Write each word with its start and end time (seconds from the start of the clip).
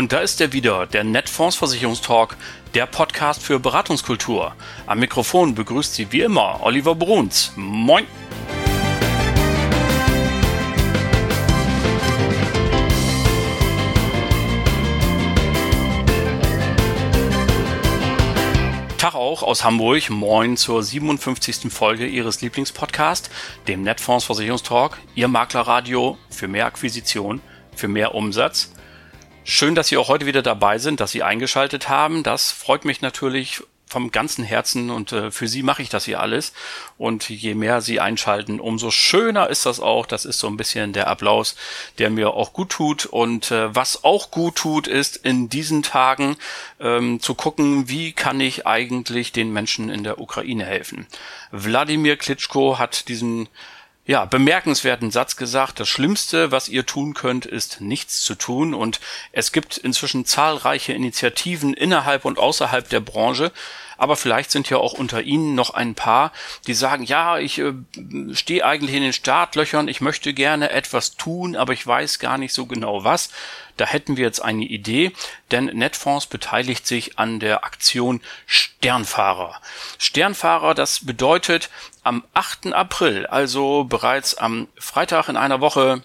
Und 0.00 0.12
da 0.12 0.20
ist 0.20 0.40
er 0.40 0.54
wieder, 0.54 0.86
der 0.86 1.04
Netfondsversicherungstalk, 1.04 2.34
der 2.72 2.86
Podcast 2.86 3.42
für 3.42 3.60
Beratungskultur. 3.60 4.54
Am 4.86 4.98
Mikrofon 4.98 5.54
begrüßt 5.54 5.92
Sie 5.92 6.10
wie 6.10 6.22
immer 6.22 6.60
Oliver 6.62 6.94
Bruns. 6.94 7.52
Moin! 7.54 8.06
Tag 18.96 19.14
auch 19.14 19.42
aus 19.42 19.64
Hamburg. 19.64 20.08
Moin 20.08 20.56
zur 20.56 20.82
57. 20.82 21.70
Folge 21.70 22.06
Ihres 22.06 22.40
Lieblingspodcasts, 22.40 23.28
dem 23.68 23.82
Netfondsversicherungstalk, 23.82 24.96
Ihr 25.14 25.28
Maklerradio 25.28 26.16
für 26.30 26.48
mehr 26.48 26.64
Akquisition, 26.64 27.42
für 27.76 27.88
mehr 27.88 28.14
Umsatz. 28.14 28.72
Schön, 29.52 29.74
dass 29.74 29.88
Sie 29.88 29.96
auch 29.96 30.06
heute 30.06 30.26
wieder 30.26 30.42
dabei 30.42 30.78
sind, 30.78 31.00
dass 31.00 31.10
Sie 31.10 31.24
eingeschaltet 31.24 31.88
haben. 31.88 32.22
Das 32.22 32.52
freut 32.52 32.84
mich 32.84 33.02
natürlich 33.02 33.64
vom 33.84 34.12
ganzen 34.12 34.44
Herzen 34.44 34.90
und 34.90 35.10
äh, 35.10 35.32
für 35.32 35.48
sie 35.48 35.64
mache 35.64 35.82
ich 35.82 35.88
das 35.88 36.04
hier 36.04 36.20
alles. 36.20 36.52
Und 36.98 37.28
je 37.28 37.56
mehr 37.56 37.80
sie 37.80 37.98
einschalten, 37.98 38.60
umso 38.60 38.92
schöner 38.92 39.50
ist 39.50 39.66
das 39.66 39.80
auch. 39.80 40.06
Das 40.06 40.24
ist 40.24 40.38
so 40.38 40.46
ein 40.46 40.56
bisschen 40.56 40.92
der 40.92 41.08
Applaus, 41.08 41.56
der 41.98 42.10
mir 42.10 42.30
auch 42.30 42.52
gut 42.52 42.70
tut. 42.70 43.06
Und 43.06 43.50
äh, 43.50 43.74
was 43.74 44.04
auch 44.04 44.30
gut 44.30 44.54
tut, 44.54 44.86
ist 44.86 45.16
in 45.16 45.48
diesen 45.48 45.82
Tagen 45.82 46.36
ähm, 46.78 47.18
zu 47.18 47.34
gucken, 47.34 47.88
wie 47.88 48.12
kann 48.12 48.38
ich 48.38 48.68
eigentlich 48.68 49.32
den 49.32 49.52
Menschen 49.52 49.90
in 49.90 50.04
der 50.04 50.20
Ukraine 50.20 50.64
helfen. 50.64 51.08
Wladimir 51.50 52.16
Klitschko 52.16 52.78
hat 52.78 53.08
diesen 53.08 53.48
ja, 54.10 54.24
bemerkenswerten 54.24 55.12
Satz 55.12 55.36
gesagt, 55.36 55.78
das 55.78 55.88
Schlimmste, 55.88 56.50
was 56.50 56.68
ihr 56.68 56.84
tun 56.84 57.14
könnt, 57.14 57.46
ist 57.46 57.80
nichts 57.80 58.22
zu 58.22 58.34
tun. 58.34 58.74
Und 58.74 58.98
es 59.30 59.52
gibt 59.52 59.76
inzwischen 59.76 60.24
zahlreiche 60.24 60.92
Initiativen 60.92 61.74
innerhalb 61.74 62.24
und 62.24 62.36
außerhalb 62.36 62.88
der 62.88 62.98
Branche, 62.98 63.52
aber 64.00 64.16
vielleicht 64.16 64.50
sind 64.50 64.70
ja 64.70 64.78
auch 64.78 64.94
unter 64.94 65.20
Ihnen 65.20 65.54
noch 65.54 65.74
ein 65.74 65.94
paar, 65.94 66.32
die 66.66 66.72
sagen, 66.72 67.04
ja, 67.04 67.38
ich 67.38 67.58
äh, 67.58 67.74
stehe 68.32 68.64
eigentlich 68.64 68.96
in 68.96 69.02
den 69.02 69.12
Startlöchern, 69.12 69.88
ich 69.88 70.00
möchte 70.00 70.32
gerne 70.32 70.70
etwas 70.70 71.16
tun, 71.16 71.54
aber 71.54 71.74
ich 71.74 71.86
weiß 71.86 72.18
gar 72.18 72.38
nicht 72.38 72.54
so 72.54 72.64
genau 72.64 73.04
was. 73.04 73.28
Da 73.76 73.84
hätten 73.84 74.16
wir 74.16 74.24
jetzt 74.24 74.40
eine 74.40 74.64
Idee, 74.64 75.12
denn 75.50 75.66
Netfonds 75.66 76.26
beteiligt 76.26 76.86
sich 76.86 77.18
an 77.18 77.40
der 77.40 77.62
Aktion 77.64 78.22
Sternfahrer. 78.46 79.60
Sternfahrer, 79.98 80.74
das 80.74 81.04
bedeutet 81.04 81.68
am 82.02 82.24
8. 82.34 82.72
April, 82.72 83.26
also 83.26 83.84
bereits 83.84 84.34
am 84.34 84.68
Freitag 84.78 85.28
in 85.28 85.36
einer 85.36 85.60
Woche, 85.60 86.02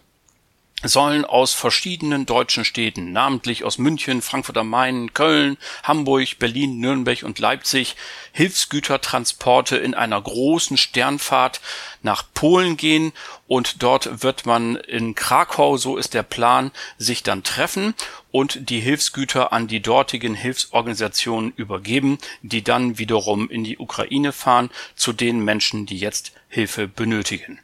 sollen 0.83 1.25
aus 1.25 1.53
verschiedenen 1.53 2.25
deutschen 2.25 2.65
Städten, 2.65 3.11
namentlich 3.11 3.63
aus 3.63 3.77
München, 3.77 4.21
Frankfurt 4.21 4.57
am 4.57 4.69
Main, 4.69 5.13
Köln, 5.13 5.57
Hamburg, 5.83 6.37
Berlin, 6.37 6.79
Nürnberg 6.79 7.23
und 7.23 7.39
Leipzig, 7.39 7.95
Hilfsgütertransporte 8.33 9.77
in 9.77 9.93
einer 9.93 10.21
großen 10.21 10.77
Sternfahrt 10.77 11.61
nach 12.03 12.23
Polen 12.33 12.77
gehen 12.77 13.13
und 13.47 13.83
dort 13.83 14.23
wird 14.23 14.45
man 14.45 14.75
in 14.75 15.13
Krakau, 15.13 15.77
so 15.77 15.97
ist 15.97 16.13
der 16.13 16.23
Plan, 16.23 16.71
sich 16.97 17.21
dann 17.21 17.43
treffen 17.43 17.93
und 18.31 18.69
die 18.69 18.79
Hilfsgüter 18.79 19.53
an 19.53 19.67
die 19.67 19.81
dortigen 19.81 20.33
Hilfsorganisationen 20.33 21.53
übergeben, 21.55 22.17
die 22.41 22.63
dann 22.63 22.97
wiederum 22.97 23.49
in 23.49 23.63
die 23.63 23.77
Ukraine 23.77 24.31
fahren 24.31 24.71
zu 24.95 25.13
den 25.13 25.39
Menschen, 25.43 25.85
die 25.85 25.97
jetzt 25.97 26.31
Hilfe 26.49 26.87
benötigen. 26.87 27.59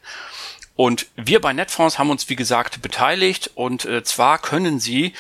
Und 0.76 1.08
wir 1.16 1.42
bei 1.42 1.54
Netfonds 1.54 2.00
haben 2.00 2.10
uns, 2.10 2.30
wie 2.30 2.36
gesagt, 2.36 2.82
beteiligt 2.82 3.52
und 3.56 3.86
äh, 3.86 4.04
zwar 4.04 4.40
können 4.40 4.80
Sie 4.80 5.14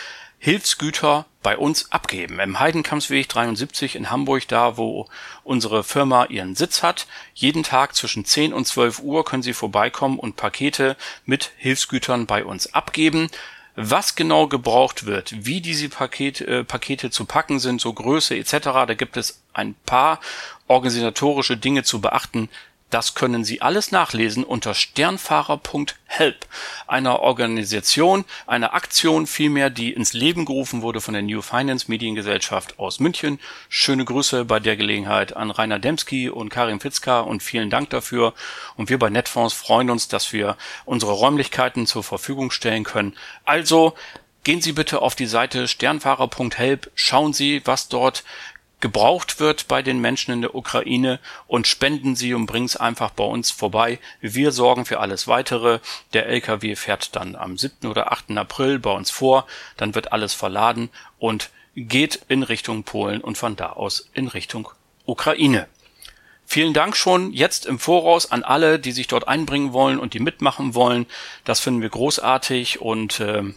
Hilfsgüter 0.43 1.27
bei 1.43 1.55
uns 1.55 1.91
abgeben. 1.91 2.39
Im 2.39 2.59
Heidenkampsweg 2.59 3.29
73 3.29 3.95
in 3.95 4.09
Hamburg, 4.09 4.47
da 4.47 4.75
wo 4.75 5.07
unsere 5.43 5.83
Firma 5.83 6.25
ihren 6.25 6.55
Sitz 6.55 6.81
hat. 6.81 7.05
Jeden 7.35 7.61
Tag 7.61 7.95
zwischen 7.95 8.25
10 8.25 8.51
und 8.51 8.65
12 8.65 9.01
Uhr 9.03 9.23
können 9.23 9.43
Sie 9.43 9.53
vorbeikommen 9.53 10.17
und 10.17 10.37
Pakete 10.37 10.97
mit 11.25 11.51
Hilfsgütern 11.57 12.25
bei 12.25 12.43
uns 12.43 12.73
abgeben. 12.73 13.29
Was 13.75 14.15
genau 14.15 14.47
gebraucht 14.47 15.05
wird, 15.05 15.45
wie 15.45 15.61
diese 15.61 15.89
Paket, 15.89 16.41
äh, 16.41 16.63
Pakete 16.63 17.11
zu 17.11 17.25
packen 17.25 17.59
sind, 17.59 17.79
so 17.79 17.93
Größe 17.93 18.35
etc., 18.35 18.57
da 18.87 18.93
gibt 18.95 19.17
es 19.17 19.43
ein 19.53 19.75
paar 19.85 20.19
organisatorische 20.67 21.55
Dinge 21.55 21.83
zu 21.83 22.01
beachten, 22.01 22.49
das 22.91 23.15
können 23.15 23.43
Sie 23.43 23.61
alles 23.61 23.91
nachlesen 23.91 24.43
unter 24.43 24.73
sternfahrer.help, 24.73 26.45
einer 26.87 27.21
Organisation, 27.21 28.25
einer 28.45 28.73
Aktion 28.73 29.25
vielmehr, 29.25 29.69
die 29.69 29.93
ins 29.93 30.13
Leben 30.13 30.45
gerufen 30.45 30.81
wurde 30.81 31.01
von 31.01 31.13
der 31.13 31.23
New 31.23 31.41
Finance 31.41 31.85
Mediengesellschaft 31.87 32.77
aus 32.79 32.99
München. 32.99 33.39
Schöne 33.69 34.05
Grüße 34.05 34.45
bei 34.45 34.59
der 34.59 34.77
Gelegenheit 34.77 35.35
an 35.35 35.51
Rainer 35.51 35.79
Demski 35.79 36.29
und 36.29 36.49
Karin 36.49 36.79
Fitzka 36.79 37.21
und 37.21 37.41
vielen 37.41 37.69
Dank 37.69 37.89
dafür. 37.89 38.33
Und 38.75 38.89
wir 38.89 38.99
bei 38.99 39.09
Netfonds 39.09 39.53
freuen 39.53 39.89
uns, 39.89 40.07
dass 40.07 40.31
wir 40.33 40.57
unsere 40.85 41.13
Räumlichkeiten 41.13 41.87
zur 41.87 42.03
Verfügung 42.03 42.51
stellen 42.51 42.83
können. 42.83 43.15
Also 43.45 43.95
Gehen 44.43 44.59
Sie 44.59 44.71
bitte 44.71 45.03
auf 45.03 45.13
die 45.13 45.27
Seite 45.27 45.67
sternfahrer.help, 45.67 46.89
schauen 46.95 47.31
Sie, 47.31 47.61
was 47.65 47.89
dort 47.89 48.23
gebraucht 48.81 49.39
wird 49.39 49.67
bei 49.67 49.81
den 49.81 49.99
Menschen 49.99 50.31
in 50.31 50.41
der 50.41 50.55
Ukraine 50.55 51.19
und 51.47 51.67
spenden 51.67 52.15
sie 52.15 52.33
und 52.33 52.45
bringen 52.45 52.65
es 52.65 52.75
einfach 52.75 53.11
bei 53.11 53.23
uns 53.23 53.51
vorbei. 53.51 53.99
Wir 54.19 54.51
sorgen 54.51 54.85
für 54.85 54.99
alles 54.99 55.27
weitere. 55.27 55.79
Der 56.13 56.27
LKW 56.27 56.75
fährt 56.75 57.15
dann 57.15 57.35
am 57.35 57.57
7. 57.57 57.87
oder 57.87 58.11
8. 58.11 58.31
April 58.37 58.79
bei 58.79 58.91
uns 58.91 59.11
vor, 59.11 59.45
dann 59.77 59.95
wird 59.95 60.11
alles 60.11 60.33
verladen 60.33 60.89
und 61.19 61.49
geht 61.75 62.21
in 62.27 62.43
Richtung 62.43 62.83
Polen 62.83 63.21
und 63.21 63.37
von 63.37 63.55
da 63.55 63.71
aus 63.71 64.09
in 64.13 64.27
Richtung 64.27 64.69
Ukraine. 65.05 65.67
Vielen 66.45 66.73
Dank 66.73 66.97
schon 66.97 67.31
jetzt 67.31 67.65
im 67.65 67.79
Voraus 67.79 68.29
an 68.29 68.43
alle, 68.43 68.77
die 68.77 68.91
sich 68.91 69.07
dort 69.07 69.25
einbringen 69.25 69.71
wollen 69.71 69.99
und 69.99 70.13
die 70.13 70.19
mitmachen 70.19 70.75
wollen. 70.75 71.05
Das 71.45 71.61
finden 71.61 71.81
wir 71.81 71.87
großartig 71.87 72.81
und 72.81 73.21
äh, 73.21 73.53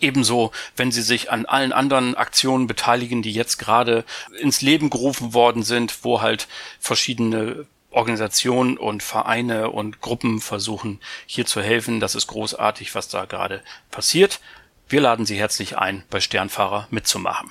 Ebenso, 0.00 0.52
wenn 0.76 0.92
Sie 0.92 1.02
sich 1.02 1.30
an 1.30 1.46
allen 1.46 1.72
anderen 1.72 2.14
Aktionen 2.16 2.66
beteiligen, 2.66 3.22
die 3.22 3.32
jetzt 3.32 3.58
gerade 3.58 4.04
ins 4.40 4.60
Leben 4.60 4.90
gerufen 4.90 5.32
worden 5.32 5.62
sind, 5.62 6.04
wo 6.04 6.20
halt 6.20 6.48
verschiedene 6.80 7.66
Organisationen 7.90 8.76
und 8.76 9.02
Vereine 9.02 9.70
und 9.70 10.02
Gruppen 10.02 10.40
versuchen, 10.40 11.00
hier 11.24 11.46
zu 11.46 11.62
helfen. 11.62 11.98
Das 11.98 12.14
ist 12.14 12.26
großartig, 12.26 12.94
was 12.94 13.08
da 13.08 13.24
gerade 13.24 13.62
passiert. 13.90 14.40
Wir 14.88 15.00
laden 15.00 15.24
Sie 15.24 15.38
herzlich 15.38 15.78
ein, 15.78 16.04
bei 16.10 16.20
Sternfahrer 16.20 16.88
mitzumachen. 16.90 17.50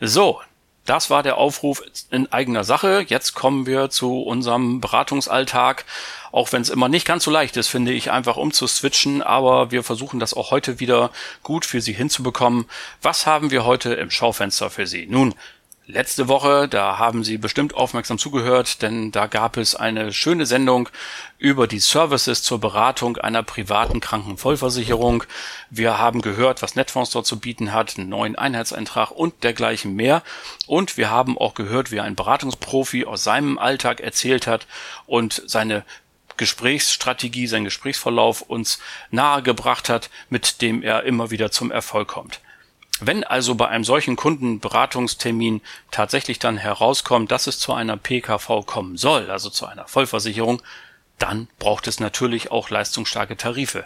So, 0.00 0.40
das 0.88 1.10
war 1.10 1.22
der 1.22 1.36
Aufruf 1.36 1.82
in 2.10 2.32
eigener 2.32 2.64
Sache. 2.64 3.04
Jetzt 3.06 3.34
kommen 3.34 3.66
wir 3.66 3.90
zu 3.90 4.22
unserem 4.22 4.80
Beratungsalltag. 4.80 5.84
Auch 6.32 6.52
wenn 6.52 6.62
es 6.62 6.70
immer 6.70 6.88
nicht 6.88 7.06
ganz 7.06 7.24
so 7.24 7.30
leicht 7.30 7.56
ist, 7.58 7.68
finde 7.68 7.92
ich, 7.92 8.10
einfach 8.10 8.36
umzuswitchen. 8.36 9.22
Aber 9.22 9.70
wir 9.70 9.82
versuchen 9.82 10.18
das 10.18 10.32
auch 10.32 10.50
heute 10.50 10.80
wieder 10.80 11.10
gut 11.42 11.66
für 11.66 11.82
Sie 11.82 11.92
hinzubekommen. 11.92 12.66
Was 13.02 13.26
haben 13.26 13.50
wir 13.50 13.66
heute 13.66 13.94
im 13.94 14.10
Schaufenster 14.10 14.70
für 14.70 14.86
Sie? 14.86 15.06
Nun, 15.06 15.34
letzte 15.88 16.28
Woche. 16.28 16.68
Da 16.68 16.98
haben 16.98 17.24
Sie 17.24 17.38
bestimmt 17.38 17.74
aufmerksam 17.74 18.18
zugehört, 18.18 18.82
denn 18.82 19.10
da 19.10 19.26
gab 19.26 19.56
es 19.56 19.74
eine 19.74 20.12
schöne 20.12 20.46
Sendung 20.46 20.88
über 21.38 21.66
die 21.66 21.80
Services 21.80 22.42
zur 22.42 22.60
Beratung 22.60 23.16
einer 23.16 23.42
privaten 23.42 24.00
Krankenvollversicherung. 24.00 25.24
Wir 25.70 25.98
haben 25.98 26.20
gehört, 26.20 26.62
was 26.62 26.76
Netfonds 26.76 27.10
dort 27.10 27.26
zu 27.26 27.40
bieten 27.40 27.72
hat, 27.72 27.98
einen 27.98 28.10
neuen 28.10 28.36
Einheitseintrag 28.36 29.10
und 29.10 29.42
dergleichen 29.42 29.94
mehr. 29.94 30.22
Und 30.66 30.96
wir 30.96 31.10
haben 31.10 31.38
auch 31.38 31.54
gehört, 31.54 31.90
wie 31.90 32.00
ein 32.00 32.14
Beratungsprofi 32.14 33.06
aus 33.06 33.24
seinem 33.24 33.58
Alltag 33.58 34.00
erzählt 34.00 34.46
hat 34.46 34.66
und 35.06 35.42
seine 35.46 35.84
Gesprächsstrategie, 36.36 37.48
sein 37.48 37.64
Gesprächsverlauf 37.64 38.42
uns 38.42 38.78
nahegebracht 39.10 39.88
hat, 39.88 40.10
mit 40.28 40.60
dem 40.62 40.82
er 40.82 41.02
immer 41.04 41.30
wieder 41.30 41.50
zum 41.50 41.72
Erfolg 41.72 42.08
kommt. 42.08 42.40
Wenn 43.00 43.22
also 43.22 43.54
bei 43.54 43.68
einem 43.68 43.84
solchen 43.84 44.16
Kundenberatungstermin 44.16 45.60
tatsächlich 45.90 46.38
dann 46.38 46.56
herauskommt, 46.56 47.30
dass 47.30 47.46
es 47.46 47.58
zu 47.58 47.72
einer 47.72 47.96
PKV 47.96 48.64
kommen 48.66 48.96
soll, 48.96 49.30
also 49.30 49.50
zu 49.50 49.66
einer 49.66 49.86
Vollversicherung, 49.86 50.62
dann 51.18 51.48
braucht 51.58 51.86
es 51.86 52.00
natürlich 52.00 52.50
auch 52.50 52.70
leistungsstarke 52.70 53.36
Tarife. 53.36 53.84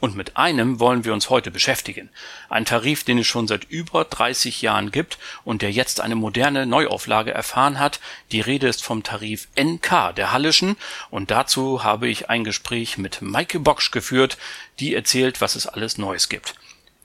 Und 0.00 0.14
mit 0.14 0.36
einem 0.36 0.78
wollen 0.78 1.04
wir 1.04 1.12
uns 1.12 1.28
heute 1.28 1.50
beschäftigen. 1.50 2.08
Ein 2.48 2.64
Tarif, 2.64 3.02
den 3.02 3.18
es 3.18 3.26
schon 3.26 3.48
seit 3.48 3.64
über 3.64 4.04
30 4.04 4.62
Jahren 4.62 4.92
gibt 4.92 5.18
und 5.44 5.60
der 5.60 5.72
jetzt 5.72 6.00
eine 6.00 6.14
moderne 6.14 6.66
Neuauflage 6.66 7.32
erfahren 7.32 7.80
hat. 7.80 7.98
Die 8.30 8.40
Rede 8.40 8.68
ist 8.68 8.84
vom 8.84 9.02
Tarif 9.02 9.48
NK 9.60 10.14
der 10.16 10.30
Hallischen 10.30 10.76
und 11.10 11.32
dazu 11.32 11.82
habe 11.82 12.08
ich 12.08 12.30
ein 12.30 12.44
Gespräch 12.44 12.96
mit 12.96 13.22
Maike 13.22 13.58
Bocksch 13.58 13.90
geführt, 13.90 14.38
die 14.78 14.94
erzählt, 14.94 15.40
was 15.40 15.56
es 15.56 15.66
alles 15.66 15.98
Neues 15.98 16.28
gibt. 16.28 16.54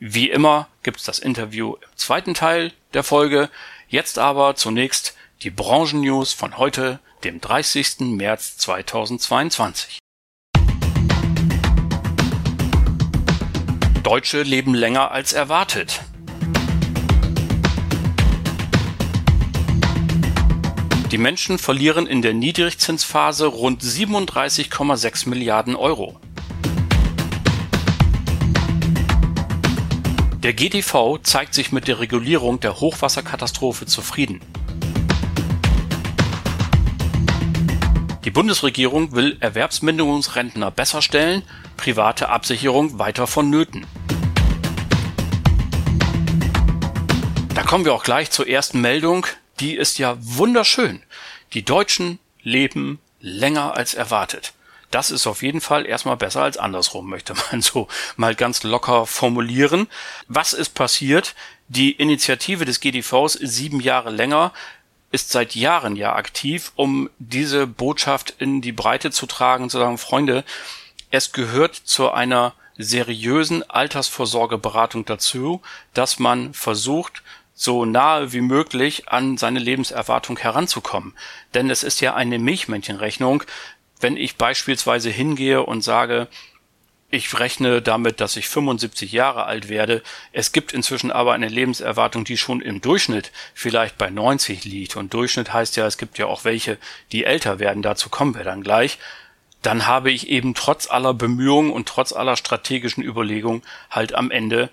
Wie 0.06 0.30
immer 0.30 0.68
gibt 0.84 0.98
es 0.98 1.06
das 1.06 1.18
Interview 1.18 1.76
im 1.76 1.98
zweiten 1.98 2.34
Teil 2.34 2.74
der 2.94 3.04
Folge. 3.04 3.50
Jetzt 3.88 4.20
aber 4.20 4.54
zunächst 4.58 5.16
die 5.44 5.50
Branchennews 5.50 6.34
von 6.34 6.58
heute, 6.58 7.00
dem 7.24 7.40
30. 7.40 8.02
März 8.02 8.58
2022. 8.58 10.00
Deutsche 14.04 14.44
leben 14.44 14.74
länger 14.74 15.12
als 15.12 15.32
erwartet. 15.32 16.02
Die 21.14 21.18
Menschen 21.18 21.58
verlieren 21.58 22.08
in 22.08 22.22
der 22.22 22.34
Niedrigzinsphase 22.34 23.46
rund 23.46 23.82
37,6 23.82 25.30
Milliarden 25.30 25.78
Euro. 25.78 26.20
Der 30.44 30.54
GDV 30.54 31.20
zeigt 31.24 31.54
sich 31.54 31.72
mit 31.72 31.88
der 31.88 32.00
Regulierung 32.00 32.60
der 32.60 32.80
Hochwasserkatastrophe 32.80 33.86
zufrieden. 33.86 34.42
Die 38.26 38.32
Bundesregierung 38.32 39.14
will 39.14 39.38
Erwerbsminderungsrentner 39.40 40.70
besser 40.70 41.02
stellen, 41.02 41.44
private 41.78 42.30
Absicherung 42.30 43.00
weiter 43.00 43.26
vonnöten. 43.26 43.86
Da 47.56 47.64
kommen 47.64 47.86
wir 47.86 47.94
auch 47.94 48.04
gleich 48.04 48.30
zur 48.32 48.48
ersten 48.48 48.82
Meldung 48.82 49.26
die 49.60 49.76
ist 49.76 49.98
ja 50.00 50.18
wunderschön. 50.20 51.04
Die 51.54 51.64
Deutschen 51.64 52.20
leben 52.42 53.00
länger 53.22 53.78
als 53.78 53.94
erwartet. 53.94 54.54
Das 54.94 55.10
ist 55.10 55.26
auf 55.26 55.42
jeden 55.42 55.60
Fall 55.60 55.88
erstmal 55.88 56.18
besser 56.18 56.44
als 56.44 56.58
andersrum, 56.58 57.10
möchte 57.10 57.34
man 57.52 57.64
so 57.64 57.88
mal 58.16 58.36
ganz 58.36 58.62
locker 58.62 59.08
formulieren. 59.08 59.88
Was 60.28 60.54
ist 60.54 60.76
passiert? 60.76 61.34
Die 61.68 61.94
Initiative 61.94 62.64
des 62.64 62.80
GDVs 62.80 63.34
sieben 63.34 63.80
Jahre 63.80 64.12
länger 64.12 64.54
ist 65.12 65.32
seit 65.32 65.56
Jahren 65.56 65.96
ja 65.96 66.14
aktiv, 66.16 66.74
um 66.76 67.10
diese 67.18 67.66
Botschaft 67.66 68.36
in 68.38 68.62
die 68.62 68.72
Breite 68.72 69.10
zu 69.10 69.26
tragen, 69.26 69.72
zu 69.72 69.80
sagen, 69.80 69.98
Freunde, 69.98 70.44
es 71.10 71.32
gehört 71.32 71.74
zu 71.74 72.12
einer 72.12 72.54
seriösen 72.78 73.68
Altersvorsorgeberatung 73.68 75.06
dazu, 75.06 75.64
dass 75.96 76.20
man 76.20 76.54
versucht, 76.54 77.24
so 77.56 77.86
nahe 77.86 78.34
wie 78.34 78.42
möglich 78.42 79.10
an 79.10 79.38
seine 79.38 79.60
Lebenserwartung 79.60 80.38
heranzukommen. 80.38 81.14
Denn 81.54 81.70
es 81.70 81.84
ist 81.84 82.02
ja 82.02 82.16
eine 82.16 82.40
Milchmännchenrechnung, 82.40 83.44
wenn 84.04 84.18
ich 84.18 84.36
beispielsweise 84.36 85.10
hingehe 85.10 85.64
und 85.64 85.82
sage, 85.82 86.28
ich 87.10 87.40
rechne 87.40 87.82
damit, 87.82 88.20
dass 88.22 88.36
ich 88.38 88.50
75 88.50 89.12
Jahre 89.12 89.46
alt 89.46 89.70
werde. 89.70 90.02
Es 90.32 90.52
gibt 90.52 90.74
inzwischen 90.74 91.12
aber 91.12 91.34
eine 91.34 91.48
Lebenserwartung, 91.48 92.24
die 92.24 92.38
schon 92.38 92.60
im 92.60 92.82
Durchschnitt 92.82 93.32
vielleicht 93.54 94.00
bei 94.00 94.10
90 94.10 94.66
liegt. 94.66 94.96
Und 94.96 95.14
Durchschnitt 95.14 95.54
heißt 95.54 95.76
ja, 95.76 95.86
es 95.86 96.00
gibt 96.00 96.18
ja 96.18 96.26
auch 96.26 96.44
welche, 96.44 96.80
die 97.12 97.24
älter 97.24 97.60
werden. 97.60 97.84
Dazu 97.84 98.10
kommen 98.10 98.34
wir 98.34 98.44
dann 98.44 98.64
gleich. 98.64 98.98
Dann 99.62 99.86
habe 99.86 100.12
ich 100.12 100.28
eben 100.28 100.56
trotz 100.56 100.90
aller 100.90 101.14
Bemühungen 101.14 101.72
und 101.72 101.88
trotz 101.88 102.14
aller 102.14 102.36
strategischen 102.36 103.04
Überlegungen 103.04 103.62
halt 103.92 104.16
am 104.16 104.32
Ende 104.32 104.72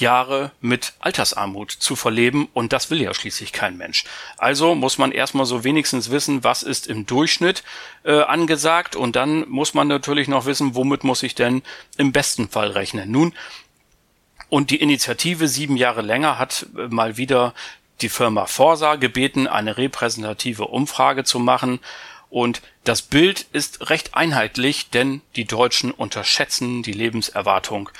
Jahre 0.00 0.52
mit 0.60 0.94
Altersarmut 1.00 1.70
zu 1.70 1.96
verleben 1.96 2.48
und 2.52 2.72
das 2.72 2.90
will 2.90 3.00
ja 3.00 3.14
schließlich 3.14 3.52
kein 3.52 3.76
Mensch. 3.76 4.04
Also 4.38 4.74
muss 4.74 4.98
man 4.98 5.12
erstmal 5.12 5.46
so 5.46 5.64
wenigstens 5.64 6.10
wissen, 6.10 6.42
was 6.44 6.62
ist 6.62 6.86
im 6.86 7.06
Durchschnitt 7.06 7.62
äh, 8.04 8.22
angesagt 8.22 8.96
und 8.96 9.16
dann 9.16 9.48
muss 9.48 9.74
man 9.74 9.88
natürlich 9.88 10.28
noch 10.28 10.46
wissen, 10.46 10.74
womit 10.74 11.04
muss 11.04 11.22
ich 11.22 11.34
denn 11.34 11.62
im 11.96 12.12
besten 12.12 12.48
Fall 12.48 12.70
rechnen. 12.70 13.10
Nun, 13.10 13.34
und 14.50 14.70
die 14.70 14.80
Initiative 14.80 15.46
sieben 15.48 15.76
Jahre 15.76 16.02
länger 16.02 16.38
hat 16.38 16.66
äh, 16.76 16.88
mal 16.88 17.16
wieder 17.16 17.54
die 18.02 18.08
Firma 18.08 18.46
Forsa 18.46 18.96
gebeten, 18.96 19.46
eine 19.46 19.76
repräsentative 19.76 20.66
Umfrage 20.66 21.24
zu 21.24 21.38
machen. 21.38 21.80
Und 22.28 22.62
das 22.84 23.02
Bild 23.02 23.46
ist 23.52 23.90
recht 23.90 24.14
einheitlich, 24.14 24.90
denn 24.90 25.20
die 25.36 25.44
Deutschen 25.44 25.90
unterschätzen 25.90 26.82
die 26.82 26.92
Lebenserwartung 26.92 27.90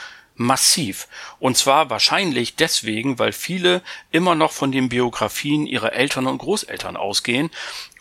massiv. 0.41 1.07
Und 1.39 1.59
zwar 1.59 1.91
wahrscheinlich 1.91 2.57
deswegen, 2.57 3.19
weil 3.19 3.33
viele 3.33 3.83
immer 4.11 4.35
noch 4.35 4.53
von 4.53 4.73
den 4.73 4.89
Biografien 4.89 5.67
ihrer 5.67 5.93
Eltern 5.93 6.27
und 6.27 6.39
Großeltern 6.39 6.97
ausgehen 6.97 7.51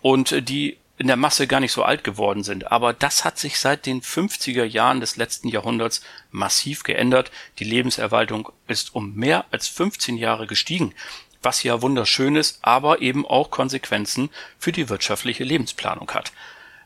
und 0.02 0.48
die 0.48 0.78
in 0.98 1.08
der 1.08 1.18
Masse 1.18 1.48
gar 1.48 1.60
nicht 1.60 1.74
so 1.74 1.84
alt 1.84 2.06
geworden 2.06 2.44
sind. 2.44 2.72
Aber 2.72 2.94
das 2.94 3.26
hat 3.26 3.38
sich 3.38 3.60
seit 3.60 3.86
den 3.86 4.02
50er 4.02 4.64
Jahren 4.64 5.02
des 5.02 5.18
letzten 5.18 5.50
Jahrhunderts 5.50 6.02
massiv 6.32 6.84
geändert. 6.84 7.30
Die 7.60 7.66
Lebenserwaltung 7.66 8.50
ist 8.68 8.96
um 8.96 9.16
mehr 9.16 9.44
als 9.52 9.68
15 9.68 10.16
Jahre 10.16 10.48
gestiegen, 10.48 10.94
was 11.42 11.64
ja 11.64 11.82
wunderschön 11.82 12.38
ist, 12.38 12.60
aber 12.62 13.02
eben 13.02 13.26
auch 13.26 13.52
Konsequenzen 13.52 14.30
für 14.58 14.72
die 14.72 14.88
wirtschaftliche 14.88 15.44
Lebensplanung 15.44 16.10
hat. 16.12 16.32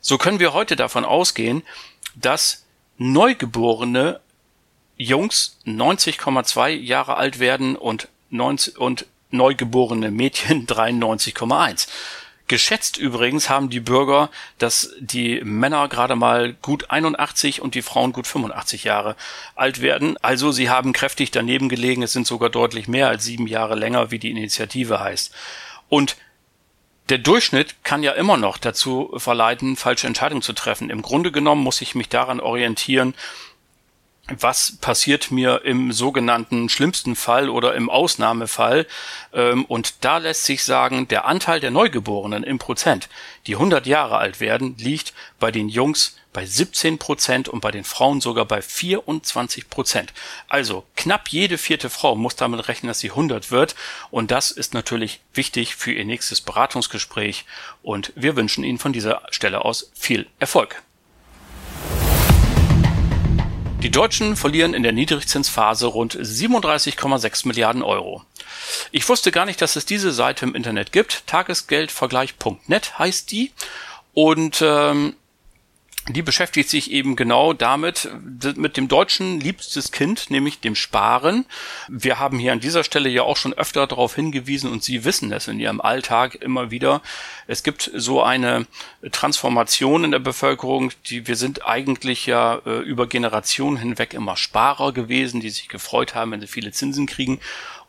So 0.01 0.17
können 0.17 0.39
wir 0.39 0.53
heute 0.53 0.75
davon 0.75 1.05
ausgehen, 1.05 1.61
dass 2.15 2.65
Neugeborene 2.97 4.19
Jungs 4.97 5.57
90,2 5.65 6.69
Jahre 6.69 7.17
alt 7.17 7.39
werden 7.39 7.75
und, 7.75 8.07
90, 8.29 8.77
und 8.77 9.05
neugeborene 9.31 10.11
Mädchen 10.11 10.67
93,1. 10.67 11.87
Geschätzt 12.47 12.97
übrigens 12.97 13.49
haben 13.49 13.69
die 13.69 13.79
Bürger, 13.79 14.29
dass 14.57 14.91
die 14.99 15.41
Männer 15.43 15.87
gerade 15.87 16.15
mal 16.15 16.53
gut 16.61 16.89
81 16.89 17.61
und 17.61 17.73
die 17.73 17.81
Frauen 17.81 18.11
gut 18.11 18.27
85 18.27 18.83
Jahre 18.83 19.15
alt 19.55 19.81
werden. 19.81 20.17
Also 20.21 20.51
sie 20.51 20.69
haben 20.69 20.91
kräftig 20.91 21.31
daneben 21.31 21.69
gelegen. 21.69 22.03
Es 22.03 22.11
sind 22.11 22.27
sogar 22.27 22.49
deutlich 22.49 22.87
mehr 22.89 23.07
als 23.07 23.23
sieben 23.23 23.47
Jahre 23.47 23.75
länger, 23.75 24.11
wie 24.11 24.19
die 24.19 24.29
Initiative 24.29 24.99
heißt. 24.99 25.33
Und 25.87 26.17
der 27.09 27.17
Durchschnitt 27.17 27.83
kann 27.83 28.03
ja 28.03 28.11
immer 28.11 28.37
noch 28.37 28.57
dazu 28.57 29.13
verleiten, 29.17 29.77
falsche 29.77 30.07
Entscheidungen 30.07 30.41
zu 30.41 30.53
treffen. 30.53 30.89
Im 30.89 31.01
Grunde 31.01 31.31
genommen 31.31 31.63
muss 31.63 31.81
ich 31.81 31.95
mich 31.95 32.09
daran 32.09 32.39
orientieren, 32.39 33.13
was 34.27 34.77
passiert 34.79 35.31
mir 35.31 35.65
im 35.65 35.91
sogenannten 35.91 36.69
schlimmsten 36.69 37.15
Fall 37.15 37.49
oder 37.49 37.75
im 37.75 37.89
Ausnahmefall. 37.89 38.87
Ähm, 39.33 39.65
und 39.65 40.05
da 40.05 40.17
lässt 40.17 40.45
sich 40.45 40.63
sagen, 40.63 41.07
der 41.09 41.25
Anteil 41.25 41.59
der 41.59 41.71
Neugeborenen 41.71 42.43
im 42.43 42.57
Prozent, 42.57 43.09
die 43.47 43.55
100 43.55 43.85
Jahre 43.85 44.17
alt 44.17 44.39
werden, 44.39 44.75
liegt 44.77 45.13
bei 45.39 45.51
den 45.51 45.67
Jungs 45.67 46.17
bei 46.31 46.45
17 46.45 46.97
Prozent 46.97 47.47
und 47.47 47.59
bei 47.59 47.69
den 47.69 47.83
Frauen 47.83 48.21
sogar 48.21 48.45
bei 48.45 48.61
24 48.61 49.69
Prozent. 49.69 50.13
Also 50.47 50.83
knapp 50.95 51.27
jede 51.27 51.57
vierte 51.57 51.89
Frau 51.89 52.15
muss 52.15 52.35
damit 52.35 52.67
rechnen, 52.67 52.87
dass 52.87 52.99
sie 52.99 53.11
100 53.11 53.51
wird. 53.51 53.75
Und 54.09 54.31
das 54.31 54.51
ist 54.51 54.73
natürlich 54.73 55.21
wichtig 55.33 55.75
für 55.75 55.91
ihr 55.91 56.05
nächstes 56.05 56.41
Beratungsgespräch. 56.41 57.45
Und 57.83 58.13
wir 58.15 58.35
wünschen 58.35 58.63
Ihnen 58.63 58.79
von 58.79 58.93
dieser 58.93 59.21
Stelle 59.29 59.63
aus 59.63 59.91
viel 59.93 60.27
Erfolg. 60.39 60.81
Die 63.83 63.91
Deutschen 63.91 64.37
verlieren 64.37 64.73
in 64.73 64.81
der 64.81 64.93
Niedrigzinsphase 64.93 65.87
rund 65.87 66.15
37,6 66.15 67.45
Milliarden 67.45 67.83
Euro. 67.83 68.23
Ich 68.93 69.09
wusste 69.09 69.29
gar 69.29 69.45
nicht, 69.45 69.61
dass 69.61 69.75
es 69.75 69.85
diese 69.85 70.13
Seite 70.13 70.45
im 70.45 70.55
Internet 70.55 70.93
gibt. 70.93 71.27
Tagesgeldvergleich.net 71.27 72.97
heißt 72.97 73.29
die. 73.29 73.51
Und 74.13 74.61
ähm, 74.65 75.17
die 76.09 76.21
beschäftigt 76.21 76.69
sich 76.69 76.91
eben 76.91 77.15
genau 77.15 77.53
damit, 77.53 78.09
mit 78.57 78.75
dem 78.75 78.89
deutschen 78.89 79.39
liebstes 79.39 79.91
Kind, 79.91 80.29
nämlich 80.29 80.59
dem 80.59 80.75
Sparen. 80.75 81.45
Wir 81.87 82.19
haben 82.19 82.39
hier 82.39 82.51
an 82.51 82.59
dieser 82.59 82.83
Stelle 82.83 83.07
ja 83.07 83.23
auch 83.23 83.37
schon 83.37 83.53
öfter 83.53 83.87
darauf 83.87 84.15
hingewiesen 84.15 84.69
und 84.69 84.83
Sie 84.83 85.05
wissen 85.05 85.31
es 85.31 85.47
in 85.47 85.61
Ihrem 85.61 85.79
Alltag 85.79 86.35
immer 86.35 86.71
wieder. 86.71 87.01
Es 87.47 87.63
gibt 87.63 87.89
so 87.93 88.21
eine 88.21 88.67
Transformation 89.11 90.03
in 90.03 90.11
der 90.11 90.19
Bevölkerung, 90.19 90.91
die 91.05 91.25
wir 91.27 91.37
sind 91.37 91.65
eigentlich 91.65 92.25
ja 92.25 92.61
äh, 92.65 92.79
über 92.79 93.07
Generationen 93.07 93.77
hinweg 93.77 94.13
immer 94.13 94.35
Sparer 94.35 94.91
gewesen, 94.91 95.39
die 95.39 95.51
sich 95.51 95.69
gefreut 95.69 96.15
haben, 96.15 96.31
wenn 96.31 96.41
sie 96.41 96.47
viele 96.47 96.73
Zinsen 96.73 97.05
kriegen. 97.05 97.39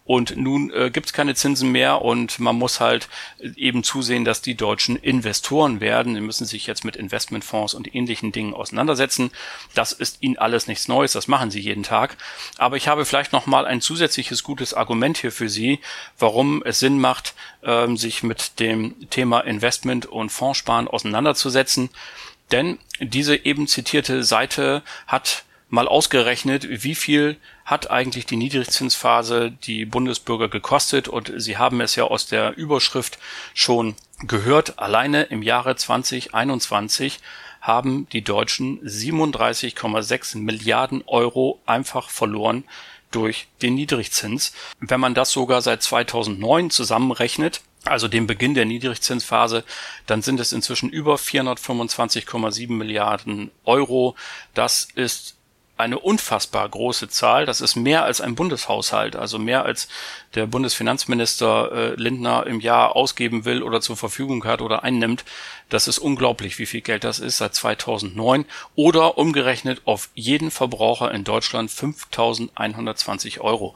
Und 0.06 0.36
nun 0.36 0.70
äh, 0.70 0.90
gibt 0.90 1.06
es 1.06 1.12
keine 1.14 1.34
Zinsen 1.34 1.72
mehr 1.72 2.02
und 2.02 2.38
man 2.38 2.56
muss 2.56 2.78
halt 2.78 3.08
eben 3.56 3.82
zusehen, 3.82 4.26
dass 4.26 4.42
die 4.42 4.54
Deutschen 4.54 4.96
Investoren 4.96 5.80
werden. 5.80 6.14
Sie 6.14 6.20
müssen 6.20 6.44
sich 6.44 6.66
jetzt 6.66 6.84
mit 6.84 6.96
Investmentfonds 6.96 7.72
und 7.72 7.94
ähnlichen 7.94 8.30
Dingen 8.30 8.52
auseinandersetzen. 8.52 9.30
Das 9.74 9.92
ist 9.92 10.18
ihnen 10.20 10.36
alles 10.36 10.66
nichts 10.66 10.88
Neues, 10.88 11.12
das 11.12 11.26
machen 11.26 11.50
sie 11.50 11.60
jeden 11.60 11.84
Tag. 11.84 12.18
Aber 12.58 12.76
ich 12.76 12.86
habe 12.86 13.06
vielleicht 13.06 13.32
noch 13.32 13.46
mal 13.46 13.64
ein 13.64 13.80
zusätzliches 13.80 14.42
gutes 14.42 14.74
Argument 14.74 15.16
hier 15.16 15.32
für 15.32 15.48
Sie, 15.48 15.80
warum 16.18 16.62
es 16.62 16.80
Sinn 16.80 16.98
macht, 16.98 17.34
ähm, 17.62 17.96
sich 17.96 18.22
mit 18.22 18.60
dem 18.60 19.08
Thema 19.08 19.40
Investment 19.40 20.04
und 20.04 20.28
Fondssparen 20.28 20.86
auseinanderzusetzen. 20.86 21.88
Denn 22.52 22.78
diese 23.00 23.42
eben 23.46 23.66
zitierte 23.66 24.22
Seite 24.22 24.82
hat 25.06 25.44
mal 25.70 25.88
ausgerechnet, 25.88 26.84
wie 26.84 26.94
viel 26.94 27.38
hat 27.64 27.90
eigentlich 27.90 28.26
die 28.26 28.36
Niedrigzinsphase 28.36 29.50
die 29.50 29.86
Bundesbürger 29.86 30.48
gekostet 30.48 31.08
und 31.08 31.32
Sie 31.36 31.56
haben 31.56 31.80
es 31.80 31.96
ja 31.96 32.04
aus 32.04 32.26
der 32.26 32.56
Überschrift 32.56 33.18
schon 33.54 33.96
gehört, 34.20 34.78
alleine 34.78 35.24
im 35.24 35.42
Jahre 35.42 35.76
2021 35.76 37.20
haben 37.60 38.06
die 38.12 38.22
Deutschen 38.22 38.80
37,6 38.86 40.36
Milliarden 40.38 41.02
Euro 41.06 41.60
einfach 41.64 42.10
verloren 42.10 42.64
durch 43.10 43.46
den 43.62 43.74
Niedrigzins. 43.74 44.52
Wenn 44.80 45.00
man 45.00 45.14
das 45.14 45.30
sogar 45.30 45.62
seit 45.62 45.82
2009 45.82 46.70
zusammenrechnet, 46.70 47.62
also 47.84 48.08
dem 48.08 48.26
Beginn 48.26 48.54
der 48.54 48.64
Niedrigzinsphase, 48.64 49.64
dann 50.06 50.20
sind 50.20 50.40
es 50.40 50.52
inzwischen 50.52 50.90
über 50.90 51.14
425,7 51.14 52.70
Milliarden 52.72 53.50
Euro. 53.64 54.16
Das 54.52 54.88
ist 54.94 55.36
eine 55.76 55.98
unfassbar 55.98 56.68
große 56.68 57.08
Zahl. 57.08 57.46
Das 57.46 57.60
ist 57.60 57.74
mehr 57.76 58.04
als 58.04 58.20
ein 58.20 58.34
Bundeshaushalt, 58.34 59.16
also 59.16 59.38
mehr 59.38 59.64
als 59.64 59.88
der 60.34 60.46
Bundesfinanzminister 60.46 61.72
äh, 61.72 61.94
Lindner 61.94 62.46
im 62.46 62.60
Jahr 62.60 62.94
ausgeben 62.94 63.44
will 63.44 63.62
oder 63.62 63.80
zur 63.80 63.96
Verfügung 63.96 64.44
hat 64.44 64.60
oder 64.60 64.84
einnimmt. 64.84 65.24
Das 65.68 65.88
ist 65.88 65.98
unglaublich, 65.98 66.58
wie 66.58 66.66
viel 66.66 66.80
Geld 66.80 67.04
das 67.04 67.18
ist 67.18 67.38
seit 67.38 67.54
2009 67.54 68.44
oder 68.76 69.18
umgerechnet 69.18 69.82
auf 69.84 70.10
jeden 70.14 70.50
Verbraucher 70.50 71.10
in 71.10 71.24
Deutschland 71.24 71.70
5.120 71.70 73.40
Euro. 73.40 73.74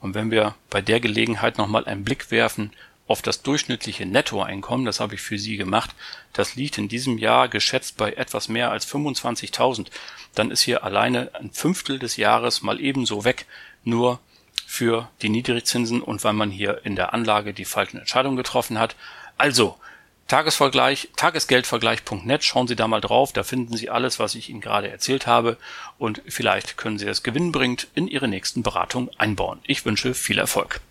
Und 0.00 0.14
wenn 0.14 0.30
wir 0.30 0.54
bei 0.70 0.80
der 0.80 1.00
Gelegenheit 1.00 1.58
nochmal 1.58 1.86
einen 1.86 2.04
Blick 2.04 2.30
werfen 2.30 2.72
auf 3.08 3.22
das 3.22 3.42
durchschnittliche 3.42 4.06
Nettoeinkommen, 4.06 4.86
das 4.86 5.00
habe 5.00 5.16
ich 5.16 5.20
für 5.20 5.38
Sie 5.38 5.56
gemacht, 5.56 5.90
das 6.32 6.54
liegt 6.54 6.78
in 6.78 6.88
diesem 6.88 7.18
Jahr 7.18 7.48
geschätzt 7.48 7.96
bei 7.96 8.12
etwas 8.12 8.48
mehr 8.48 8.70
als 8.70 8.86
25.000 8.86 9.86
dann 10.38 10.50
ist 10.50 10.62
hier 10.62 10.84
alleine 10.84 11.30
ein 11.34 11.50
Fünftel 11.50 11.98
des 11.98 12.16
Jahres 12.16 12.62
mal 12.62 12.80
ebenso 12.80 13.24
weg, 13.24 13.46
nur 13.84 14.20
für 14.66 15.08
die 15.22 15.28
Niedrigzinsen 15.28 16.02
und 16.02 16.22
weil 16.24 16.32
man 16.32 16.50
hier 16.50 16.82
in 16.84 16.96
der 16.96 17.14
Anlage 17.14 17.54
die 17.54 17.64
falschen 17.64 17.98
Entscheidungen 17.98 18.36
getroffen 18.36 18.78
hat. 18.78 18.96
Also, 19.36 19.76
Tagesvergleich, 20.28 21.08
tagesgeldvergleich.net, 21.16 22.44
schauen 22.44 22.68
Sie 22.68 22.76
da 22.76 22.86
mal 22.86 23.00
drauf, 23.00 23.32
da 23.32 23.44
finden 23.44 23.78
Sie 23.78 23.88
alles, 23.88 24.18
was 24.18 24.34
ich 24.34 24.50
Ihnen 24.50 24.60
gerade 24.60 24.90
erzählt 24.90 25.26
habe 25.26 25.56
und 25.96 26.20
vielleicht 26.28 26.76
können 26.76 26.98
Sie 26.98 27.06
das 27.06 27.22
gewinnbringend 27.22 27.88
in 27.94 28.08
Ihre 28.08 28.28
nächsten 28.28 28.62
Beratungen 28.62 29.08
einbauen. 29.16 29.60
Ich 29.62 29.86
wünsche 29.86 30.12
viel 30.12 30.38
Erfolg. 30.38 30.82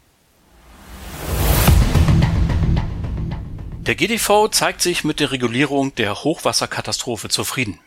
Der 3.88 3.96
GDV 3.96 4.50
zeigt 4.52 4.82
sich 4.82 5.06
mit 5.06 5.22
der 5.22 5.32
Regulierung 5.32 5.96
der 5.96 6.14
Hochwasserkatastrophe 6.26 7.30
zufrieden. 7.30 7.80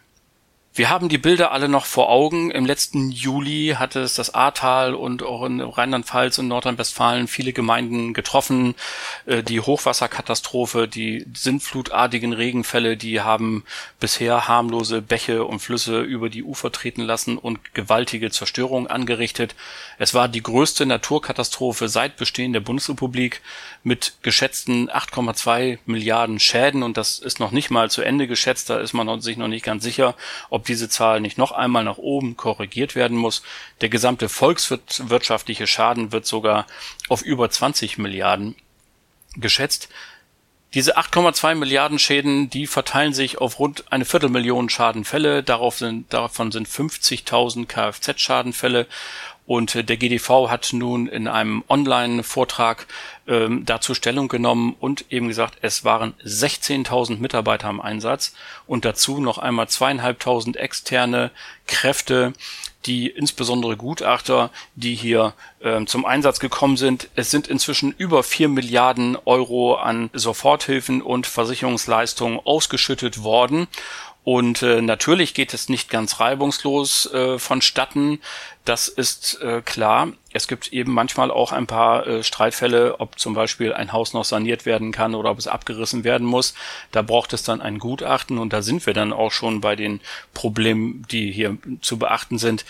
Wir 0.73 0.89
haben 0.89 1.09
die 1.09 1.19
Bilder 1.19 1.51
alle 1.51 1.69
noch 1.69 1.85
vor 1.85 2.11
Augen. 2.11 2.53
Im 2.53 2.65
letzten 2.65 3.11
Juli 3.11 3.75
hatte 3.77 4.01
es 4.03 4.15
das 4.15 4.35
Ahrtal 4.35 4.95
und 4.95 5.25
auch 5.25 5.45
in 5.45 5.61
Rheinland-Pfalz 5.61 6.39
und 6.39 6.47
Nordrhein-Westfalen 6.47 7.27
viele 7.27 7.53
Gemeinden 7.53 8.15
getroffen. 8.15 8.77
Äh, 9.27 9.43
die 9.43 9.59
Hochwasserkatastrophe, 9.59 10.87
die 10.87 11.27
sintflutartigen 11.35 12.33
Regenfälle, 12.33 12.97
die 12.97 13.21
haben 13.21 13.65
bisher 13.99 14.47
harmlose 14.47 15.03
Bäche 15.03 15.45
und 15.45 15.59
Flüsse 15.59 16.03
über 16.03 16.31
die 16.31 16.45
Ufer 16.45 16.71
treten 16.71 17.03
lassen 17.03 17.37
und 17.37 17.75
gewaltige 17.75 18.31
Zerstörung 18.31 18.87
angerichtet. 18.87 19.57
Es 19.99 20.15
war 20.15 20.29
die 20.29 20.43
größte 20.43 20.87
Naturkatastrophe 20.87 21.89
seit 21.89 22.17
Bestehen 22.17 22.53
der 22.53 22.61
Bundesrepublik 22.61 23.43
mit 23.83 24.15
geschätzten 24.23 24.89
8,2 24.89 25.79
Milliarden 25.87 26.39
Schäden 26.39 26.85
und 26.85 26.97
das 26.97 27.19
ist 27.19 27.41
noch 27.41 27.51
nicht 27.51 27.71
mal 27.71 27.91
zu 27.91 28.03
Ende 28.03 28.29
geschätzt. 28.29 28.71
Da 28.71 28.79
ist 28.79 28.93
man 28.93 29.21
sich 29.21 29.37
noch 29.37 29.49
nicht 29.49 29.65
ganz 29.65 29.83
sicher, 29.83 30.15
ob 30.49 30.60
ob 30.61 30.67
diese 30.67 30.91
Zahl 30.91 31.23
nicht 31.23 31.39
noch 31.39 31.53
einmal 31.53 31.85
nach 31.85 31.97
oben 31.97 32.37
korrigiert 32.37 32.95
werden 32.95 33.17
muss. 33.17 33.43
Der 33.81 33.89
gesamte 33.89 34.29
volkswirtschaftliche 34.29 35.67
Schaden 35.67 36.13
wird 36.13 36.27
sogar 36.27 36.67
auf 37.09 37.23
über 37.23 37.49
20 37.49 37.97
Milliarden 37.97 38.55
geschätzt. 39.37 39.89
Diese 40.75 40.99
8,2 40.99 41.55
Milliarden 41.55 41.99
Schäden, 41.99 42.51
die 42.51 42.67
verteilen 42.67 43.15
sich 43.15 43.39
auf 43.39 43.59
rund 43.59 43.91
eine 43.91 44.05
Viertelmillion 44.05 44.69
Schadenfälle. 44.69 45.43
Darauf 45.43 45.79
sind, 45.79 46.13
davon 46.13 46.53
sind 46.53 46.69
50.000 46.69 47.67
Kfz-Schadenfälle 47.67 48.87
und 49.51 49.75
äh, 49.75 49.83
der 49.83 49.97
GDV 49.97 50.49
hat 50.49 50.73
nun 50.73 51.09
in 51.09 51.27
einem 51.27 51.65
Online-Vortrag 51.69 52.87
ähm, 53.27 53.65
dazu 53.67 53.95
Stellung 53.95 54.29
genommen 54.29 54.77
und 54.79 55.07
eben 55.11 55.27
gesagt, 55.27 55.59
es 55.61 55.85
waren 55.85 56.15
16.000 56.25 57.19
Mitarbeiter 57.19 57.69
im 57.69 57.81
Einsatz 57.81 58.33
und 58.69 58.85
dazu 58.85 59.19
noch 59.19 59.39
einmal 59.39 59.67
zweieinhalbtausend 59.67 60.57
externe 60.57 61.33
Kräfte, 61.67 62.33
die 62.87 63.09
insbesondere 63.09 63.77
Gutachter, 63.77 64.51
die 64.77 64.95
hier 64.95 65.35
ähm, 65.63 65.89
zum 65.89 66.05
Einsatz 66.05 66.39
gekommen 66.39 66.77
sind. 66.77 67.09
Es 67.17 67.33
sind 67.33 67.49
inzwischen 67.49 67.93
über 67.99 68.23
vier 68.23 68.49
Milliarden 68.49 69.17
Euro 69.25 69.75
an 69.75 70.11
Soforthilfen 70.13 71.03
und 71.03 71.27
Versicherungsleistungen 71.27 72.39
ausgeschüttet 72.39 73.25
worden. 73.25 73.67
Und 74.23 74.63
äh, 74.63 74.83
natürlich 74.83 75.33
geht 75.33 75.55
es 75.55 75.71
nicht 75.71 75.89
ganz 75.89 76.21
reibungslos 76.21 77.11
äh, 77.13 77.39
vonstatten. 77.39 78.21
Das 78.67 78.87
ist 78.89 79.41
äh, 79.41 79.63
klar. 79.63 80.09
Es 80.33 80.47
gibt 80.47 80.73
eben 80.75 80.93
manchmal 80.93 81.31
auch 81.31 81.53
ein 81.53 81.67
paar 81.67 82.07
äh, 82.07 82.23
Streitfälle, 82.23 83.01
ob 83.01 83.19
zum 83.19 83.33
Beispiel 83.33 83.73
ein 83.73 83.93
Haus 83.93 84.13
noch 84.13 84.27
saniert 84.27 84.67
werden 84.67 84.93
kann 84.93 85.15
oder 85.15 85.31
ob 85.31 85.39
es 85.39 85.47
abgerissen 85.47 86.05
werden 86.05 86.27
muss. 86.27 86.55
Da 86.93 87.01
braucht 87.01 87.33
es 87.33 87.45
dann 87.45 87.63
ein 87.63 87.79
Gutachten 87.79 88.39
und 88.39 88.53
da 88.53 88.61
sind 88.61 88.85
wir 88.85 88.93
dann 88.93 89.15
auch 89.15 89.33
schon 89.33 89.63
bei 89.63 89.75
den 89.75 90.01
Problemen, 90.35 91.07
die 91.11 91.33
hier 91.33 91.57
zu 91.81 91.99
beachten 91.99 92.37
sind. 92.37 92.67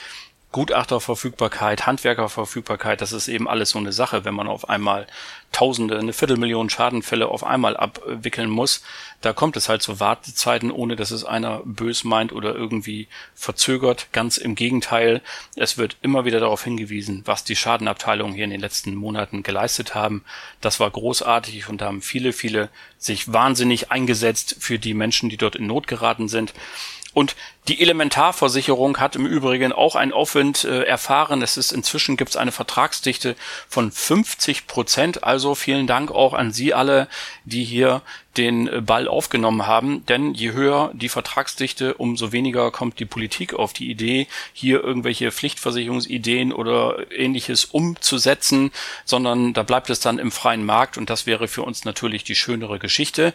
Gutachterverfügbarkeit, 0.52 1.87
Handwerkerverfügbarkeit, 1.87 3.00
das 3.00 3.12
ist 3.12 3.28
eben 3.28 3.49
alles 3.49 3.71
so 3.71 3.78
eine 3.78 3.92
Sache, 3.92 4.25
wenn 4.25 4.35
man 4.35 4.49
auf 4.49 4.69
einmal 4.69 5.07
Tausende, 5.52 5.99
eine 5.99 6.12
Viertelmillion 6.12 6.71
Schadenfälle 6.71 7.26
auf 7.26 7.42
einmal 7.42 7.76
abwickeln 7.76 8.49
muss. 8.49 8.83
Da 9.21 9.33
kommt 9.33 9.57
es 9.57 9.69
halt 9.69 9.83
zu 9.83 9.99
Wartezeiten, 9.99 10.71
ohne 10.71 10.95
dass 10.95 11.11
es 11.11 11.25
einer 11.25 11.62
bös 11.64 12.04
meint 12.04 12.33
oder 12.33 12.54
irgendwie 12.54 13.09
verzögert. 13.35 14.09
Ganz 14.12 14.37
im 14.37 14.54
Gegenteil. 14.54 15.23
Es 15.57 15.76
wird 15.76 15.97
immer 16.02 16.25
wieder 16.25 16.38
darauf 16.38 16.62
hingewiesen, 16.62 17.23
was 17.25 17.42
die 17.42 17.57
Schadenabteilungen 17.57 18.35
hier 18.35 18.45
in 18.45 18.50
den 18.50 18.61
letzten 18.61 18.95
Monaten 18.95 19.42
geleistet 19.42 19.97
haben. 19.97 20.25
Das 20.61 20.78
war 20.78 20.90
großartig 20.90 21.69
und 21.69 21.80
da 21.80 21.87
haben 21.87 22.00
viele, 22.00 22.33
viele 22.33 22.69
sich 22.97 23.33
wahnsinnig 23.33 23.90
eingesetzt 23.90 24.57
für 24.61 24.78
die 24.78 24.95
Menschen, 24.95 25.30
die 25.30 25.37
dort 25.37 25.57
in 25.57 25.66
Not 25.66 25.88
geraten 25.88 26.28
sind. 26.28 26.54
Und 27.12 27.35
die 27.67 27.81
Elementarversicherung 27.81 28.99
hat 28.99 29.17
im 29.17 29.26
Übrigen 29.26 29.73
auch 29.73 29.97
einen 29.97 30.12
Aufwind 30.12 30.64
äh, 30.64 30.83
erfahren. 30.85 31.43
Es 31.43 31.57
ist 31.57 31.73
inzwischen 31.73 32.17
gibt 32.17 32.31
es 32.31 32.37
eine 32.37 32.52
Vertragsdichte 32.52 33.37
von 33.69 33.90
50 33.90 34.69
Prozent. 34.69 35.25
Also 35.25 35.55
vielen 35.55 35.87
Dank 35.87 36.11
auch 36.12 36.35
an 36.35 36.52
Sie 36.52 36.73
alle, 36.73 37.09
die 37.45 37.64
hier 37.64 38.02
den 38.37 38.69
äh, 38.69 38.81
Ball 38.81 39.09
aufgenommen 39.09 39.67
haben. 39.67 40.07
Denn 40.07 40.35
je 40.35 40.52
höher 40.52 40.93
die 40.95 41.09
Vertragsdichte, 41.09 41.95
umso 41.95 42.31
weniger 42.31 42.71
kommt 42.71 43.00
die 43.00 43.07
Politik 43.07 43.55
auf 43.55 43.73
die 43.73 43.90
Idee, 43.90 44.29
hier 44.52 44.83
irgendwelche 44.83 45.33
Pflichtversicherungsideen 45.33 46.52
oder 46.52 47.11
ähnliches 47.11 47.64
umzusetzen, 47.64 48.71
sondern 49.05 49.52
da 49.52 49.64
bleibt 49.64 49.90
es 49.90 49.99
dann 49.99 50.21
im 50.21 50.31
freien 50.31 50.64
Markt 50.64 50.97
und 50.97 51.11
das 51.11 51.26
wäre 51.26 51.49
für 51.49 51.62
uns 51.62 51.85
natürlich 51.85 52.23
die 52.23 52.37
schönere 52.37 52.79
Geschichte. 52.79 53.35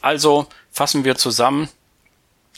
Also 0.00 0.46
fassen 0.70 1.04
wir 1.04 1.16
zusammen. 1.16 1.68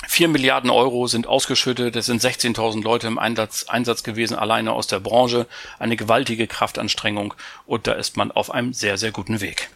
Vier 0.09 0.29
Milliarden 0.29 0.71
Euro 0.71 1.07
sind 1.07 1.27
ausgeschüttet, 1.27 1.97
es 1.97 2.07
sind 2.07 2.23
16.000 2.23 2.83
Leute 2.83 3.07
im 3.07 3.19
Einsatz, 3.19 3.65
Einsatz 3.69 4.03
gewesen, 4.03 4.37
alleine 4.37 4.73
aus 4.73 4.87
der 4.87 5.01
Branche. 5.01 5.47
Eine 5.79 5.97
gewaltige 5.97 6.47
Kraftanstrengung 6.47 7.35
und 7.67 7.87
da 7.87 7.93
ist 7.93 8.17
man 8.17 8.31
auf 8.31 8.51
einem 8.51 8.73
sehr, 8.73 8.99
sehr 8.99 9.13
guten 9.13 9.41
Weg. 9.41 9.71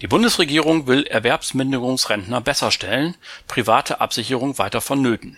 Die 0.00 0.06
Bundesregierung 0.06 0.86
will 0.86 1.06
Erwerbsminderungsrentner 1.06 2.40
besser 2.40 2.70
stellen, 2.70 3.16
private 3.46 4.00
Absicherung 4.00 4.58
weiter 4.58 4.80
vonnöten. 4.80 5.36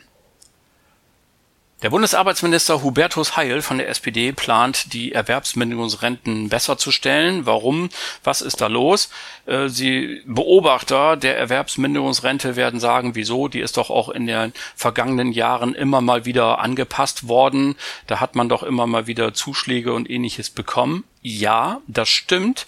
Der 1.82 1.90
Bundesarbeitsminister 1.90 2.84
Hubertus 2.84 3.36
Heil 3.36 3.60
von 3.60 3.78
der 3.78 3.88
SPD 3.88 4.30
plant, 4.30 4.92
die 4.92 5.10
Erwerbsminderungsrenten 5.10 6.48
besser 6.48 6.78
zu 6.78 6.92
stellen. 6.92 7.44
Warum? 7.44 7.88
Was 8.22 8.40
ist 8.40 8.60
da 8.60 8.68
los? 8.68 9.10
Äh, 9.46 9.66
Sie 9.66 10.22
Beobachter 10.24 11.16
der 11.16 11.36
Erwerbsminderungsrente 11.36 12.54
werden 12.54 12.78
sagen, 12.78 13.16
wieso? 13.16 13.48
Die 13.48 13.58
ist 13.58 13.78
doch 13.78 13.90
auch 13.90 14.10
in 14.10 14.28
den 14.28 14.52
vergangenen 14.76 15.32
Jahren 15.32 15.74
immer 15.74 16.00
mal 16.00 16.24
wieder 16.24 16.60
angepasst 16.60 17.26
worden. 17.26 17.74
Da 18.06 18.20
hat 18.20 18.36
man 18.36 18.48
doch 18.48 18.62
immer 18.62 18.86
mal 18.86 19.08
wieder 19.08 19.34
Zuschläge 19.34 19.92
und 19.92 20.08
ähnliches 20.08 20.50
bekommen. 20.50 21.02
Ja, 21.20 21.80
das 21.88 22.08
stimmt. 22.08 22.66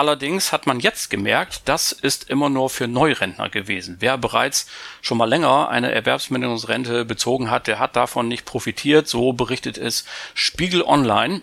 Allerdings 0.00 0.50
hat 0.50 0.66
man 0.66 0.80
jetzt 0.80 1.10
gemerkt, 1.10 1.60
das 1.66 1.92
ist 1.92 2.30
immer 2.30 2.48
nur 2.48 2.70
für 2.70 2.88
Neurentner 2.88 3.50
gewesen. 3.50 3.98
Wer 4.00 4.16
bereits 4.16 4.66
schon 5.02 5.18
mal 5.18 5.28
länger 5.28 5.68
eine 5.68 5.92
Erwerbsminderungsrente 5.92 7.04
bezogen 7.04 7.50
hat, 7.50 7.66
der 7.66 7.78
hat 7.78 7.96
davon 7.96 8.26
nicht 8.26 8.46
profitiert. 8.46 9.08
So 9.08 9.34
berichtet 9.34 9.76
es 9.76 10.06
Spiegel 10.32 10.80
Online. 10.80 11.42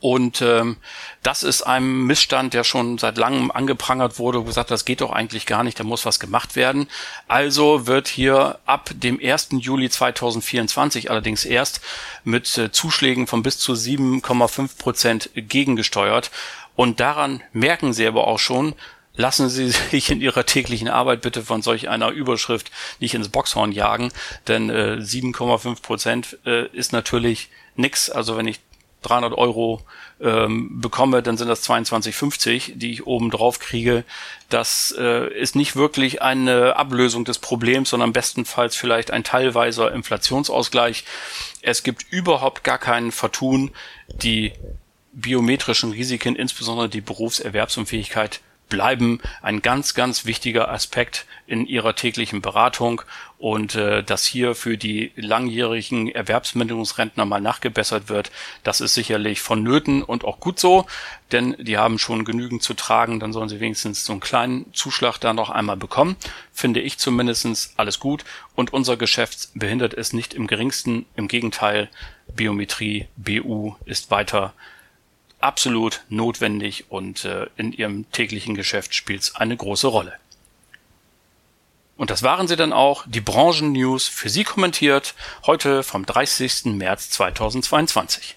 Und 0.00 0.40
ähm, 0.42 0.76
das 1.22 1.42
ist 1.42 1.62
ein 1.62 2.04
Missstand, 2.04 2.54
der 2.54 2.64
schon 2.64 2.96
seit 2.98 3.18
langem 3.18 3.50
angeprangert 3.50 4.18
wurde 4.18 4.40
und 4.40 4.46
gesagt, 4.46 4.70
das 4.70 4.84
geht 4.86 5.02
doch 5.02 5.10
eigentlich 5.10 5.44
gar 5.44 5.62
nicht, 5.62 5.78
da 5.78 5.84
muss 5.84 6.06
was 6.06 6.20
gemacht 6.20 6.56
werden. 6.56 6.88
Also 7.28 7.86
wird 7.86 8.08
hier 8.08 8.58
ab 8.64 8.90
dem 8.94 9.20
1. 9.22 9.48
Juli 9.58 9.90
2024 9.90 11.10
allerdings 11.10 11.44
erst 11.44 11.82
mit 12.24 12.56
äh, 12.56 12.72
Zuschlägen 12.72 13.26
von 13.26 13.42
bis 13.42 13.58
zu 13.58 13.72
7,5 13.72 14.78
Prozent 14.78 15.30
gegengesteuert. 15.34 16.30
Und 16.76 17.00
daran 17.00 17.42
merken 17.52 17.92
Sie 17.92 18.06
aber 18.06 18.26
auch 18.26 18.38
schon, 18.38 18.74
lassen 19.16 19.48
Sie 19.48 19.70
sich 19.90 20.10
in 20.10 20.20
Ihrer 20.20 20.46
täglichen 20.46 20.88
Arbeit 20.88 21.20
bitte 21.22 21.42
von 21.42 21.62
solch 21.62 21.88
einer 21.88 22.10
Überschrift 22.10 22.70
nicht 23.00 23.14
ins 23.14 23.28
Boxhorn 23.28 23.72
jagen, 23.72 24.12
denn 24.48 24.70
äh, 24.70 24.98
7,5 25.00 25.82
Prozent 25.82 26.38
äh, 26.44 26.66
ist 26.68 26.92
natürlich 26.92 27.50
nix. 27.76 28.10
Also 28.10 28.36
wenn 28.36 28.48
ich 28.48 28.60
300 29.04 29.36
Euro 29.36 29.82
ähm, 30.20 30.80
bekomme, 30.80 31.22
dann 31.22 31.36
sind 31.36 31.48
das 31.48 31.68
22,50, 31.68 32.76
die 32.76 32.92
ich 32.92 33.06
oben 33.06 33.30
drauf 33.30 33.58
kriege. 33.58 34.04
Das 34.48 34.94
äh, 34.98 35.32
ist 35.32 35.56
nicht 35.56 35.76
wirklich 35.76 36.22
eine 36.22 36.76
Ablösung 36.76 37.24
des 37.24 37.38
Problems, 37.38 37.90
sondern 37.90 38.12
bestenfalls 38.12 38.76
vielleicht 38.76 39.10
ein 39.10 39.24
teilweiser 39.24 39.92
Inflationsausgleich. 39.92 41.04
Es 41.62 41.82
gibt 41.82 42.06
überhaupt 42.10 42.64
gar 42.64 42.78
keinen 42.78 43.12
Vertun. 43.12 43.72
Die 44.08 44.52
biometrischen 45.14 45.92
Risiken, 45.92 46.36
insbesondere 46.36 46.88
die 46.88 47.00
Berufserwerbsunfähigkeit, 47.00 48.40
bleiben 48.68 49.20
ein 49.42 49.62
ganz, 49.62 49.94
ganz 49.94 50.24
wichtiger 50.24 50.70
Aspekt 50.70 51.26
in 51.46 51.66
ihrer 51.66 51.94
täglichen 51.94 52.40
Beratung. 52.40 53.02
Und 53.38 53.74
äh, 53.74 54.02
dass 54.02 54.24
hier 54.24 54.54
für 54.54 54.78
die 54.78 55.12
langjährigen 55.16 56.08
Erwerbsminderungsrentner 56.08 57.26
mal 57.26 57.42
nachgebessert 57.42 58.08
wird, 58.08 58.30
das 58.62 58.80
ist 58.80 58.94
sicherlich 58.94 59.40
vonnöten 59.40 60.02
und 60.02 60.24
auch 60.24 60.40
gut 60.40 60.58
so, 60.58 60.86
denn 61.30 61.54
die 61.58 61.76
haben 61.76 61.98
schon 61.98 62.24
genügend 62.24 62.62
zu 62.62 62.72
tragen, 62.72 63.20
dann 63.20 63.34
sollen 63.34 63.50
sie 63.50 63.60
wenigstens 63.60 64.06
so 64.06 64.12
einen 64.12 64.20
kleinen 64.20 64.72
Zuschlag 64.72 65.18
da 65.18 65.34
noch 65.34 65.50
einmal 65.50 65.76
bekommen, 65.76 66.16
finde 66.52 66.80
ich 66.80 66.96
zumindestens 66.96 67.74
alles 67.76 68.00
gut. 68.00 68.24
Und 68.54 68.72
unser 68.72 68.96
Geschäft 68.96 69.50
behindert 69.54 69.92
es 69.92 70.14
nicht 70.14 70.32
im 70.32 70.46
geringsten, 70.46 71.04
im 71.14 71.28
Gegenteil, 71.28 71.90
Biometrie, 72.34 73.08
BU 73.16 73.74
ist 73.84 74.10
weiter 74.10 74.54
absolut 75.44 76.02
notwendig 76.08 76.86
und 76.88 77.24
äh, 77.24 77.46
in 77.56 77.72
ihrem 77.72 78.10
täglichen 78.10 78.54
Geschäft 78.54 78.94
spielt 78.94 79.22
es 79.22 79.36
eine 79.36 79.56
große 79.56 79.86
Rolle. 79.86 80.14
Und 81.96 82.10
das 82.10 82.24
waren 82.24 82.48
sie 82.48 82.56
dann 82.56 82.72
auch, 82.72 83.04
die 83.06 83.20
Branchen-News 83.20 84.08
für 84.08 84.28
Sie 84.28 84.42
kommentiert, 84.42 85.14
heute 85.46 85.84
vom 85.84 86.04
30. 86.04 86.64
März 86.76 87.10
2022. 87.10 88.36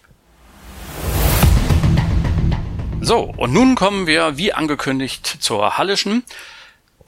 So, 3.01 3.21
und 3.21 3.53
nun 3.53 3.75
kommen 3.75 4.05
wir, 4.05 4.37
wie 4.37 4.53
angekündigt, 4.53 5.37
zur 5.39 5.77
Hallischen. 5.77 6.23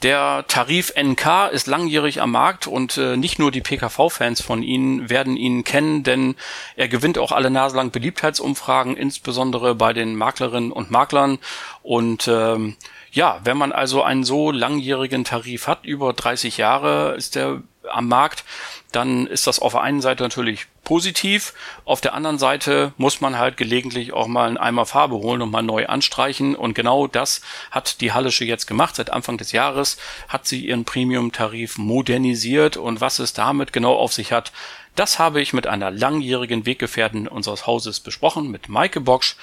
Der 0.01 0.45
Tarif 0.47 0.93
NK 0.95 1.49
ist 1.51 1.67
langjährig 1.67 2.21
am 2.21 2.31
Markt 2.31 2.67
und 2.67 2.97
äh, 2.97 3.17
nicht 3.17 3.37
nur 3.37 3.51
die 3.51 3.59
PKV-Fans 3.59 4.41
von 4.41 4.63
Ihnen 4.63 5.09
werden 5.09 5.35
ihn 5.35 5.65
kennen, 5.65 6.03
denn 6.03 6.35
er 6.77 6.87
gewinnt 6.87 7.17
auch 7.17 7.33
alle 7.33 7.49
naselang 7.49 7.91
Beliebtheitsumfragen, 7.91 8.95
insbesondere 8.95 9.75
bei 9.75 9.91
den 9.91 10.15
Maklerinnen 10.15 10.71
und 10.71 10.89
Maklern. 10.89 11.37
Und 11.83 12.29
ähm, 12.29 12.77
ja, 13.11 13.41
wenn 13.43 13.57
man 13.57 13.73
also 13.73 14.01
einen 14.01 14.23
so 14.23 14.51
langjährigen 14.51 15.25
Tarif 15.25 15.67
hat, 15.67 15.83
über 15.83 16.13
30 16.13 16.55
Jahre 16.57 17.15
ist 17.15 17.35
der 17.35 17.61
am 17.91 18.07
Markt, 18.07 18.43
dann 18.91 19.27
ist 19.27 19.45
das 19.45 19.59
auf 19.59 19.73
der 19.73 19.81
einen 19.81 20.01
Seite 20.01 20.23
natürlich 20.23 20.65
positiv. 20.83 21.53
Auf 21.85 22.01
der 22.01 22.15
anderen 22.15 22.39
Seite 22.39 22.93
muss 22.97 23.21
man 23.21 23.37
halt 23.37 23.57
gelegentlich 23.57 24.13
auch 24.13 24.25
mal 24.25 24.47
einen 24.47 24.57
Eimer 24.57 24.87
Farbe 24.87 25.15
holen 25.15 25.43
und 25.43 25.51
mal 25.51 25.61
neu 25.61 25.85
anstreichen. 25.85 26.55
Und 26.55 26.73
genau 26.73 27.05
das 27.05 27.41
hat 27.69 28.01
die 28.01 28.11
Hallische 28.11 28.45
jetzt 28.45 28.65
gemacht. 28.65 28.95
Seit 28.95 29.11
Anfang 29.11 29.37
des 29.37 29.51
Jahres 29.51 29.97
hat 30.27 30.47
sie 30.47 30.65
ihren 30.65 30.85
Premium-Tarif 30.85 31.77
modernisiert. 31.77 32.77
Und 32.77 33.01
was 33.01 33.19
es 33.19 33.33
damit 33.33 33.73
genau 33.73 33.95
auf 33.95 34.13
sich 34.13 34.31
hat, 34.31 34.51
das 34.95 35.19
habe 35.19 35.39
ich 35.39 35.53
mit 35.53 35.67
einer 35.67 35.91
langjährigen 35.91 36.65
Weggefährtin 36.65 37.27
unseres 37.27 37.67
Hauses 37.67 37.99
besprochen, 37.99 38.49
mit 38.49 38.69
Maike 38.69 38.99
Bocksch, 38.99 39.35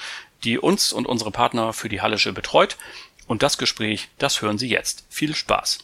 die 0.42 0.58
uns 0.58 0.92
und 0.92 1.06
unsere 1.06 1.30
Partner 1.30 1.72
für 1.72 1.88
die 1.88 2.00
Hallische 2.00 2.32
betreut. 2.32 2.76
Und 3.28 3.44
das 3.44 3.56
Gespräch, 3.56 4.08
das 4.18 4.42
hören 4.42 4.58
Sie 4.58 4.68
jetzt. 4.68 5.04
Viel 5.08 5.34
Spaß! 5.34 5.78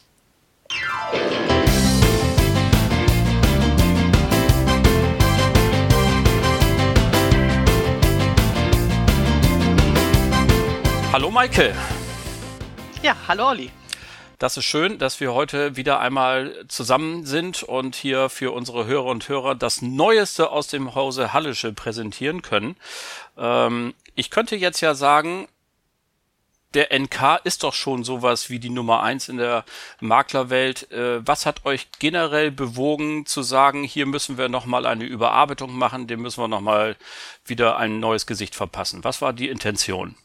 Hallo 11.13 11.29
Maike. 11.29 11.75
Ja, 13.03 13.15
hallo 13.27 13.49
Olli. 13.49 13.69
Das 14.39 14.57
ist 14.57 14.65
schön, 14.65 14.97
dass 14.97 15.19
wir 15.19 15.31
heute 15.35 15.75
wieder 15.75 15.99
einmal 15.99 16.65
zusammen 16.67 17.27
sind 17.27 17.61
und 17.61 17.93
hier 17.93 18.29
für 18.29 18.51
unsere 18.51 18.87
Hörer 18.87 19.05
und 19.05 19.29
Hörer 19.29 19.53
das 19.53 19.83
Neueste 19.83 20.49
aus 20.49 20.69
dem 20.69 20.95
Hause 20.95 21.31
Hallische 21.31 21.71
präsentieren 21.71 22.41
können. 22.41 22.77
Ähm, 23.37 23.93
ich 24.15 24.31
könnte 24.31 24.55
jetzt 24.55 24.81
ja 24.81 24.95
sagen, 24.95 25.47
der 26.73 26.91
NK 26.91 27.41
ist 27.43 27.61
doch 27.61 27.75
schon 27.75 28.03
sowas 28.03 28.49
wie 28.49 28.57
die 28.57 28.71
Nummer 28.71 29.03
eins 29.03 29.29
in 29.29 29.37
der 29.37 29.65
Maklerwelt. 29.99 30.91
Äh, 30.91 31.21
was 31.27 31.45
hat 31.45 31.63
euch 31.63 31.89
generell 31.99 32.49
bewogen 32.49 33.27
zu 33.27 33.43
sagen, 33.43 33.83
hier 33.83 34.07
müssen 34.07 34.39
wir 34.39 34.49
nochmal 34.49 34.87
eine 34.87 35.03
Überarbeitung 35.03 35.77
machen, 35.77 36.07
dem 36.07 36.23
müssen 36.23 36.41
wir 36.41 36.47
nochmal 36.47 36.95
wieder 37.45 37.77
ein 37.77 37.99
neues 37.99 38.25
Gesicht 38.25 38.55
verpassen? 38.55 39.03
Was 39.03 39.21
war 39.21 39.31
die 39.31 39.49
Intention? 39.49 40.15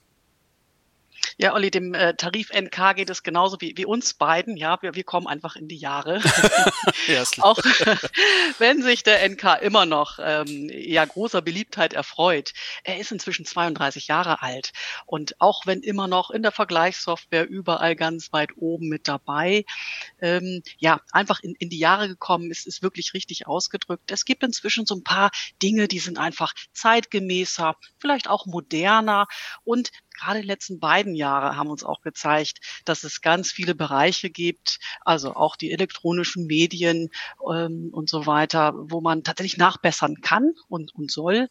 Ja, 1.40 1.55
Olli, 1.55 1.70
dem 1.70 1.94
äh, 1.94 2.14
Tarif 2.14 2.51
NK 2.53 2.96
geht 2.96 3.11
es 3.11 3.22
genauso 3.22 3.61
wie, 3.61 3.77
wie 3.77 3.85
uns 3.85 4.12
beiden. 4.12 4.57
Ja, 4.57 4.83
wir, 4.83 4.96
wir 4.96 5.05
kommen 5.05 5.29
einfach 5.29 5.55
in 5.55 5.68
die 5.68 5.77
Jahre. 5.77 6.20
ja, 7.07 7.22
Auch 7.42 7.59
wenn 8.59 8.83
sich 8.83 9.05
der 9.05 9.29
NK 9.29 9.62
immer 9.62 9.87
noch 9.87 10.18
ähm, 10.20 10.68
ja 10.68 11.05
großer 11.05 11.40
Beliebtheit 11.40 11.92
erfreut. 11.92 12.55
Er 12.83 12.98
ist 12.98 13.12
inzwischen 13.12 13.44
32 13.44 14.09
Jahre 14.09 14.42
alt 14.42 14.72
und 15.07 15.40
auch 15.40 15.64
wenn 15.64 15.81
immer 15.83 16.09
noch 16.09 16.33
in 16.33 16.42
der 16.42 16.51
Vergleichssoftware 16.51 17.48
überall 17.48 17.94
ganz 17.94 18.33
weit 18.33 18.51
oben 18.57 18.88
mit 18.88 19.07
dabei, 19.07 19.64
ähm, 20.20 20.64
ja, 20.79 21.01
einfach 21.12 21.38
in, 21.38 21.55
in 21.55 21.70
die 21.70 21.79
Jahre 21.79 22.09
gekommen 22.09 22.51
ist, 22.51 22.66
ist 22.66 22.83
wirklich 22.83 23.14
richtig 23.14 23.46
ausgedrückt. 23.46 24.11
Es 24.11 24.24
gibt 24.24 24.42
inzwischen 24.42 24.87
so 24.87 24.96
ein 24.96 25.05
paar 25.05 25.31
Dinge, 25.62 25.87
die 25.87 26.01
sind 26.01 26.18
einfach 26.18 26.53
zeitgemäßer, 26.72 27.77
vielleicht 28.01 28.29
auch 28.29 28.44
moderner 28.46 29.29
und 29.62 29.92
gerade 30.19 30.41
die 30.41 30.47
letzten 30.47 30.81
beiden 30.81 31.15
Jahre 31.15 31.57
haben 31.57 31.71
uns 31.71 31.85
auch 31.85 32.03
gezeigt, 32.03 32.61
dass 32.85 33.05
es 33.05 33.21
ganz 33.21 33.51
viele 33.51 33.75
Bereiche 33.75 34.31
gibt, 34.31 34.79
also 35.03 35.35
auch 35.35 35.57
die 35.57 35.73
elektronischen 35.73 36.47
Medien 36.47 37.11
ähm, 37.49 37.91
und 37.93 38.11
so 38.11 38.27
weiter, 38.27 38.75
wo 38.77 39.01
man 39.01 39.25
tatsächlich 39.25 39.57
nachbessern 39.57 40.21
kann 40.21 40.53
und, 40.69 40.95
und 40.95 41.11
soll. 41.11 41.49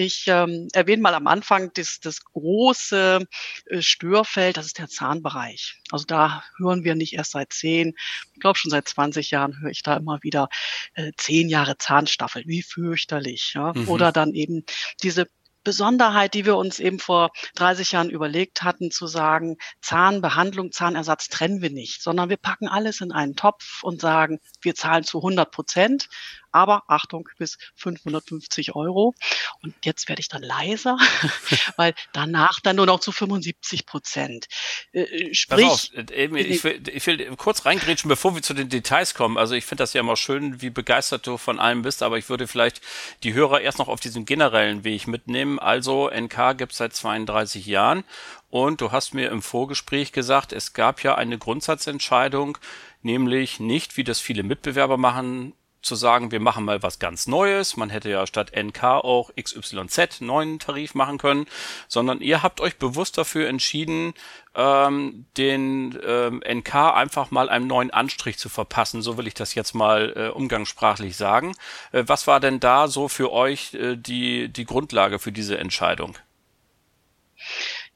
Ich 0.00 0.26
ähm, 0.28 0.68
erwähne 0.74 1.02
mal 1.02 1.14
am 1.14 1.26
Anfang 1.26 1.72
das, 1.74 1.98
das 1.98 2.22
große 2.22 3.26
äh, 3.66 3.82
Störfeld, 3.82 4.56
das 4.56 4.66
ist 4.66 4.78
der 4.78 4.86
Zahnbereich. 4.86 5.82
Also 5.90 6.04
da 6.04 6.44
hören 6.56 6.84
wir 6.84 6.94
nicht 6.94 7.14
erst 7.14 7.32
seit 7.32 7.52
zehn, 7.52 7.94
ich 8.32 8.38
glaube 8.38 8.56
schon 8.56 8.70
seit 8.70 8.86
20 8.86 9.32
Jahren 9.32 9.60
höre 9.60 9.70
ich 9.70 9.82
da 9.82 9.96
immer 9.96 10.22
wieder 10.22 10.50
äh, 10.94 11.10
zehn 11.16 11.48
Jahre 11.48 11.78
Zahnstaffel, 11.78 12.44
wie 12.46 12.62
fürchterlich. 12.62 13.54
Ja? 13.54 13.72
Mhm. 13.74 13.88
Oder 13.88 14.12
dann 14.12 14.34
eben 14.34 14.64
diese 15.02 15.26
Besonderheit, 15.68 16.32
die 16.32 16.46
wir 16.46 16.56
uns 16.56 16.78
eben 16.78 16.98
vor 16.98 17.28
30 17.56 17.92
Jahren 17.92 18.08
überlegt 18.08 18.62
hatten, 18.62 18.90
zu 18.90 19.06
sagen, 19.06 19.58
Zahnbehandlung, 19.82 20.72
Zahnersatz 20.72 21.28
trennen 21.28 21.60
wir 21.60 21.68
nicht, 21.68 22.02
sondern 22.02 22.30
wir 22.30 22.38
packen 22.38 22.68
alles 22.68 23.02
in 23.02 23.12
einen 23.12 23.36
Topf 23.36 23.82
und 23.82 24.00
sagen, 24.00 24.40
wir 24.62 24.74
zahlen 24.74 25.04
zu 25.04 25.18
100 25.18 25.50
Prozent 25.50 26.08
aber 26.52 26.84
Achtung, 26.88 27.28
bis 27.38 27.58
550 27.76 28.74
Euro. 28.74 29.14
Und 29.62 29.74
jetzt 29.84 30.08
werde 30.08 30.20
ich 30.20 30.28
dann 30.28 30.42
leiser, 30.42 30.96
weil 31.76 31.94
danach 32.12 32.60
dann 32.60 32.76
nur 32.76 32.86
noch 32.86 33.00
zu 33.00 33.12
75 33.12 33.86
Prozent. 33.86 34.46
Äh, 34.92 35.02
äh 35.02 35.34
sprich, 35.34 35.66
auf, 35.66 35.88
äh, 35.94 36.26
ich, 36.40 36.64
will, 36.64 36.82
ich 36.88 37.06
will 37.06 37.36
kurz 37.36 37.66
reingrätschen, 37.66 38.08
bevor 38.08 38.34
wir 38.34 38.42
zu 38.42 38.54
den 38.54 38.68
Details 38.68 39.14
kommen. 39.14 39.36
Also 39.36 39.54
ich 39.54 39.64
finde 39.64 39.82
das 39.82 39.92
ja 39.92 40.00
immer 40.00 40.16
schön, 40.16 40.60
wie 40.62 40.70
begeistert 40.70 41.26
du 41.26 41.36
von 41.36 41.58
allem 41.58 41.82
bist, 41.82 42.02
aber 42.02 42.18
ich 42.18 42.28
würde 42.28 42.46
vielleicht 42.46 42.80
die 43.22 43.34
Hörer 43.34 43.60
erst 43.60 43.78
noch 43.78 43.88
auf 43.88 44.00
diesen 44.00 44.24
generellen 44.24 44.84
Weg 44.84 45.06
mitnehmen. 45.06 45.58
Also 45.58 46.10
NK 46.10 46.56
gibt 46.56 46.72
es 46.72 46.78
seit 46.78 46.94
32 46.94 47.66
Jahren 47.66 48.04
und 48.50 48.80
du 48.80 48.92
hast 48.92 49.14
mir 49.14 49.30
im 49.30 49.42
Vorgespräch 49.42 50.12
gesagt, 50.12 50.52
es 50.52 50.72
gab 50.72 51.02
ja 51.02 51.14
eine 51.16 51.38
Grundsatzentscheidung, 51.38 52.58
nämlich 53.02 53.60
nicht, 53.60 53.96
wie 53.96 54.04
das 54.04 54.20
viele 54.20 54.42
Mitbewerber 54.42 54.96
machen, 54.96 55.52
zu 55.88 55.96
sagen, 55.96 56.30
wir 56.30 56.40
machen 56.40 56.64
mal 56.64 56.82
was 56.82 56.98
ganz 56.98 57.26
Neues. 57.26 57.76
Man 57.76 57.90
hätte 57.90 58.10
ja 58.10 58.26
statt 58.26 58.52
NK 58.54 58.84
auch 58.84 59.30
XYZ 59.34 60.20
neuen 60.20 60.58
Tarif 60.58 60.94
machen 60.94 61.18
können, 61.18 61.46
sondern 61.88 62.20
ihr 62.20 62.42
habt 62.42 62.60
euch 62.60 62.76
bewusst 62.76 63.18
dafür 63.18 63.48
entschieden, 63.48 64.14
ähm, 64.54 65.26
den 65.36 65.98
ähm, 66.06 66.42
NK 66.46 66.74
einfach 66.74 67.30
mal 67.30 67.48
einem 67.48 67.66
neuen 67.66 67.90
Anstrich 67.90 68.38
zu 68.38 68.48
verpassen. 68.48 69.02
So 69.02 69.16
will 69.16 69.26
ich 69.26 69.34
das 69.34 69.54
jetzt 69.54 69.74
mal 69.74 70.12
äh, 70.14 70.28
umgangssprachlich 70.28 71.16
sagen. 71.16 71.56
Äh, 71.92 72.04
was 72.06 72.26
war 72.26 72.38
denn 72.38 72.60
da 72.60 72.86
so 72.86 73.08
für 73.08 73.32
euch 73.32 73.74
äh, 73.74 73.96
die, 73.96 74.48
die 74.48 74.64
Grundlage 74.64 75.18
für 75.18 75.32
diese 75.32 75.58
Entscheidung? 75.58 76.16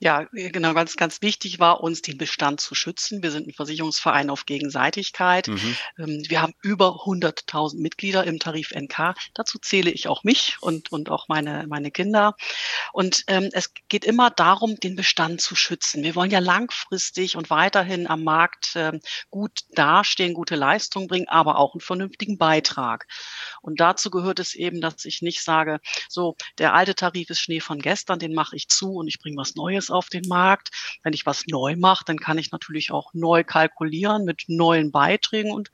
Ja, 0.03 0.27
äh, 0.33 0.51
genau, 0.51 0.75
ganz, 0.75 0.97
ganz 0.97 1.23
wichtig 1.23 1.61
war 1.61 1.81
uns, 1.81 2.03
den 2.03 2.19
Bestand 2.19 2.61
zu 2.61 2.75
schützen. 2.75 3.23
Wir 3.23 3.31
sind 3.31 3.47
ein 3.47 3.53
Versicherungsverein 3.53 4.31
auf 4.31 4.47
Gegenseitigkeit. 4.47 5.47
Mhm. 5.47 5.77
Ähm, 5.97 6.23
wir 6.27 6.43
haben 6.43 6.55
über 6.61 7.05
100.000 7.05 7.81
Mitglieder 7.81 8.25
im 8.25 8.41
Tarif 8.41 8.73
NK. 8.75 9.15
Dazu 9.33 9.61
zähle 9.61 9.93
ich 9.93 10.09
auch 10.09 10.25
mich 10.25 10.57
und, 10.61 10.91
und 10.91 11.09
auch 11.09 11.29
meine, 11.29 11.69
meine 11.69 11.93
Kinder. 11.93 12.35
Und 12.93 13.23
ähm, 13.29 13.51
es 13.53 13.73
geht 13.88 14.05
immer 14.05 14.31
darum, 14.31 14.75
den 14.75 14.97
Bestand 14.97 15.41
zu 15.41 15.55
schützen. 15.55 16.03
Wir 16.03 16.17
wollen 16.17 16.33
ja 16.33 16.41
langfristig 16.41 17.37
und 17.37 17.49
weiterhin 17.49 18.09
am 18.09 18.25
Markt 18.25 18.75
äh, 18.75 18.99
gut 19.31 19.61
dastehen, 19.71 20.35
gute 20.35 20.57
Leistung 20.57 21.07
bringen, 21.07 21.29
aber 21.29 21.59
auch 21.59 21.75
einen 21.75 21.81
vernünftigen 21.81 22.38
Beitrag. 22.38 23.07
Und 23.61 23.79
dazu 23.79 24.11
gehört 24.11 24.41
es 24.41 24.57
eben, 24.57 24.81
dass 24.81 25.05
ich 25.05 25.23
nicht 25.23 25.45
sage, 25.45 25.79
so, 26.09 26.35
der 26.59 26.75
alte 26.75 26.97
Tarif 26.97 27.31
ist 27.31 27.38
Schnee 27.38 27.61
von 27.61 27.79
gestern, 27.79 28.19
den 28.19 28.35
mache 28.35 28.57
ich 28.57 28.67
zu 28.67 28.95
und 28.95 29.07
ich 29.07 29.21
bringe 29.21 29.37
was 29.37 29.55
Neues 29.55 29.91
auf 29.92 30.09
den 30.09 30.26
Markt. 30.26 30.70
Wenn 31.02 31.12
ich 31.12 31.26
was 31.26 31.46
neu 31.46 31.76
mache, 31.76 32.05
dann 32.07 32.18
kann 32.18 32.38
ich 32.38 32.50
natürlich 32.50 32.90
auch 32.90 33.12
neu 33.14 33.44
kalkulieren 33.44 34.24
mit 34.24 34.44
neuen 34.48 34.90
Beiträgen 34.90 35.52
und 35.52 35.70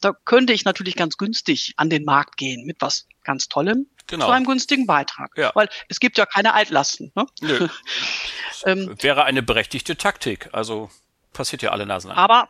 da 0.00 0.12
könnte 0.24 0.52
ich 0.52 0.64
natürlich 0.64 0.96
ganz 0.96 1.16
günstig 1.16 1.74
an 1.76 1.90
den 1.90 2.04
Markt 2.04 2.36
gehen 2.36 2.64
mit 2.66 2.76
was 2.80 3.06
ganz 3.24 3.48
Tollem 3.48 3.86
genau. 4.06 4.26
zu 4.26 4.32
einem 4.32 4.46
günstigen 4.46 4.86
Beitrag. 4.86 5.32
Ja. 5.36 5.52
Weil 5.54 5.68
es 5.88 6.00
gibt 6.00 6.18
ja 6.18 6.26
keine 6.26 6.54
Altlasten. 6.54 7.12
Ne? 7.14 7.26
Nö. 7.40 7.68
ähm, 8.66 8.96
Wäre 9.00 9.24
eine 9.24 9.42
berechtigte 9.42 9.96
Taktik. 9.96 10.48
Also 10.52 10.90
passiert 11.32 11.62
ja 11.62 11.70
alle 11.70 11.86
Nasen 11.86 12.08
lang. 12.08 12.18
Aber 12.18 12.48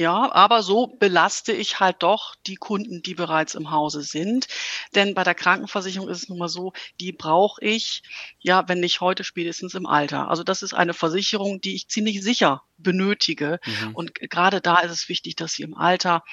ja, 0.00 0.32
aber 0.32 0.62
so 0.62 0.86
belaste 0.86 1.52
ich 1.52 1.78
halt 1.78 1.96
doch 2.02 2.34
die 2.46 2.54
Kunden, 2.54 3.02
die 3.02 3.12
bereits 3.12 3.54
im 3.54 3.70
Hause 3.70 4.00
sind. 4.00 4.48
Denn 4.94 5.12
bei 5.12 5.24
der 5.24 5.34
Krankenversicherung 5.34 6.08
ist 6.08 6.22
es 6.22 6.28
nun 6.30 6.38
mal 6.38 6.48
so, 6.48 6.72
die 7.00 7.12
brauche 7.12 7.62
ich, 7.62 8.02
ja, 8.38 8.66
wenn 8.66 8.80
nicht 8.80 9.02
heute, 9.02 9.24
spätestens 9.24 9.74
im 9.74 9.84
Alter. 9.84 10.30
Also 10.30 10.42
das 10.42 10.62
ist 10.62 10.72
eine 10.72 10.94
Versicherung, 10.94 11.60
die 11.60 11.74
ich 11.74 11.88
ziemlich 11.88 12.22
sicher 12.22 12.62
benötige. 12.78 13.60
Mhm. 13.66 13.94
Und 13.94 14.14
gerade 14.14 14.62
da 14.62 14.78
ist 14.78 14.92
es 14.92 15.10
wichtig, 15.10 15.36
dass 15.36 15.52
sie 15.52 15.64
im 15.64 15.76
Alter 15.76 16.24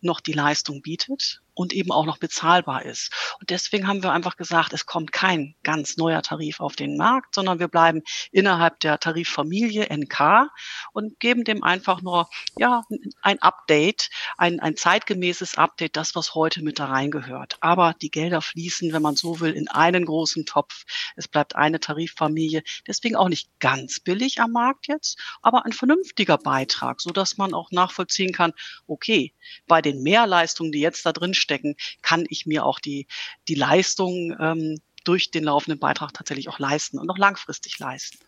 noch 0.00 0.20
die 0.20 0.32
Leistung 0.32 0.80
bietet 0.80 1.42
und 1.58 1.72
eben 1.72 1.90
auch 1.90 2.06
noch 2.06 2.18
bezahlbar 2.18 2.84
ist. 2.84 3.10
Und 3.40 3.50
deswegen 3.50 3.88
haben 3.88 4.04
wir 4.04 4.12
einfach 4.12 4.36
gesagt, 4.36 4.72
es 4.72 4.86
kommt 4.86 5.10
kein 5.10 5.56
ganz 5.64 5.96
neuer 5.96 6.22
Tarif 6.22 6.60
auf 6.60 6.76
den 6.76 6.96
Markt, 6.96 7.34
sondern 7.34 7.58
wir 7.58 7.66
bleiben 7.66 8.02
innerhalb 8.30 8.78
der 8.78 9.00
Tariffamilie 9.00 9.88
NK 9.90 10.50
und 10.92 11.18
geben 11.18 11.42
dem 11.42 11.64
einfach 11.64 12.00
nur 12.00 12.30
ja 12.56 12.84
ein 13.22 13.42
Update, 13.42 14.08
ein, 14.36 14.60
ein 14.60 14.76
zeitgemäßes 14.76 15.58
Update, 15.58 15.96
das 15.96 16.14
was 16.14 16.36
heute 16.36 16.62
mit 16.62 16.78
da 16.78 16.86
reingehört. 16.86 17.56
Aber 17.60 17.92
die 18.00 18.12
Gelder 18.12 18.40
fließen, 18.40 18.92
wenn 18.92 19.02
man 19.02 19.16
so 19.16 19.40
will, 19.40 19.52
in 19.52 19.66
einen 19.66 20.04
großen 20.04 20.46
Topf. 20.46 20.84
Es 21.16 21.26
bleibt 21.26 21.56
eine 21.56 21.80
Tariffamilie, 21.80 22.62
deswegen 22.86 23.16
auch 23.16 23.28
nicht 23.28 23.50
ganz 23.58 23.98
billig 23.98 24.40
am 24.40 24.52
Markt 24.52 24.86
jetzt, 24.86 25.18
aber 25.42 25.66
ein 25.66 25.72
vernünftiger 25.72 26.38
Beitrag, 26.38 27.00
so 27.00 27.10
dass 27.10 27.36
man 27.36 27.52
auch 27.52 27.72
nachvollziehen 27.72 28.32
kann, 28.32 28.52
okay, 28.86 29.34
bei 29.66 29.82
den 29.82 30.04
Mehrleistungen, 30.04 30.70
die 30.70 30.80
jetzt 30.80 31.04
da 31.04 31.12
drin 31.12 31.34
stecken, 31.48 31.76
kann 32.02 32.26
ich 32.28 32.44
mir 32.46 32.64
auch 32.64 32.78
die, 32.78 33.06
die 33.48 33.54
Leistung 33.54 34.36
ähm, 34.38 34.80
durch 35.04 35.30
den 35.30 35.44
laufenden 35.44 35.80
Beitrag 35.80 36.12
tatsächlich 36.12 36.48
auch 36.48 36.58
leisten 36.58 36.98
und 36.98 37.08
auch 37.10 37.16
langfristig 37.16 37.78
leisten. 37.78 38.18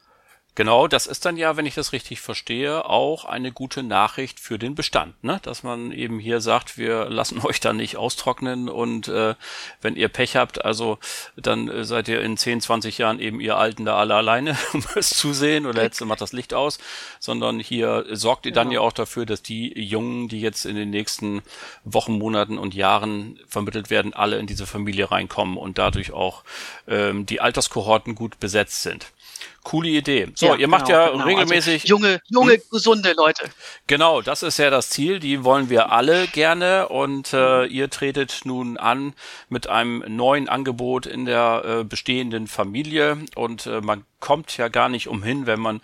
Genau, 0.56 0.88
das 0.88 1.06
ist 1.06 1.24
dann 1.24 1.36
ja, 1.36 1.56
wenn 1.56 1.64
ich 1.64 1.76
das 1.76 1.92
richtig 1.92 2.20
verstehe, 2.20 2.84
auch 2.84 3.24
eine 3.24 3.52
gute 3.52 3.84
Nachricht 3.84 4.40
für 4.40 4.58
den 4.58 4.74
Bestand, 4.74 5.22
ne? 5.22 5.38
dass 5.42 5.62
man 5.62 5.92
eben 5.92 6.18
hier 6.18 6.40
sagt, 6.40 6.76
wir 6.76 7.08
lassen 7.08 7.40
euch 7.44 7.60
da 7.60 7.72
nicht 7.72 7.96
austrocknen 7.96 8.68
und 8.68 9.06
äh, 9.06 9.36
wenn 9.80 9.94
ihr 9.94 10.08
Pech 10.08 10.34
habt, 10.34 10.64
also 10.64 10.98
dann 11.36 11.68
äh, 11.68 11.84
seid 11.84 12.08
ihr 12.08 12.20
in 12.20 12.36
10, 12.36 12.62
20 12.62 12.98
Jahren 12.98 13.20
eben 13.20 13.40
ihr 13.40 13.56
Alten 13.56 13.84
da 13.84 13.96
alle 13.96 14.16
alleine 14.16 14.58
und 14.72 14.94
müsst 14.96 15.14
zusehen 15.14 15.66
oder 15.66 15.82
jetzt 15.82 16.00
macht 16.04 16.20
das 16.20 16.32
Licht 16.32 16.52
aus, 16.52 16.78
sondern 17.20 17.60
hier 17.60 18.06
sorgt 18.10 18.44
ihr 18.44 18.52
dann 18.52 18.70
genau. 18.70 18.82
ja 18.82 18.88
auch 18.88 18.92
dafür, 18.92 19.26
dass 19.26 19.42
die 19.42 19.78
Jungen, 19.80 20.28
die 20.28 20.40
jetzt 20.40 20.66
in 20.66 20.74
den 20.74 20.90
nächsten 20.90 21.42
Wochen, 21.84 22.18
Monaten 22.18 22.58
und 22.58 22.74
Jahren 22.74 23.38
vermittelt 23.46 23.88
werden, 23.88 24.14
alle 24.14 24.38
in 24.38 24.48
diese 24.48 24.66
Familie 24.66 25.12
reinkommen 25.12 25.56
und 25.56 25.78
dadurch 25.78 26.12
auch 26.12 26.42
ähm, 26.88 27.24
die 27.24 27.40
Alterskohorten 27.40 28.16
gut 28.16 28.40
besetzt 28.40 28.82
sind. 28.82 29.12
Coole 29.62 29.88
Idee. 29.88 30.28
So, 30.34 30.46
ja, 30.46 30.54
ihr 30.56 30.68
macht 30.68 30.86
genau, 30.86 30.98
ja 30.98 31.06
genau. 31.10 31.24
Also 31.24 31.28
regelmäßig. 31.28 31.82
Also 31.82 31.88
junge, 31.88 32.20
junge, 32.28 32.52
hm? 32.54 32.62
gesunde 32.70 33.12
Leute. 33.16 33.50
Genau, 33.86 34.22
das 34.22 34.42
ist 34.42 34.58
ja 34.58 34.70
das 34.70 34.88
Ziel. 34.90 35.20
Die 35.20 35.44
wollen 35.44 35.68
wir 35.68 35.92
alle 35.92 36.26
gerne. 36.28 36.88
Und 36.88 37.32
äh, 37.34 37.66
ihr 37.66 37.90
tretet 37.90 38.40
nun 38.44 38.78
an 38.78 39.14
mit 39.48 39.68
einem 39.68 40.02
neuen 40.08 40.48
Angebot 40.48 41.06
in 41.06 41.26
der 41.26 41.62
äh, 41.64 41.84
bestehenden 41.84 42.46
Familie. 42.46 43.18
Und 43.34 43.66
äh, 43.66 43.80
man 43.82 44.04
kommt 44.18 44.56
ja 44.56 44.68
gar 44.68 44.88
nicht 44.88 45.08
umhin, 45.08 45.46
wenn 45.46 45.60
man 45.60 45.80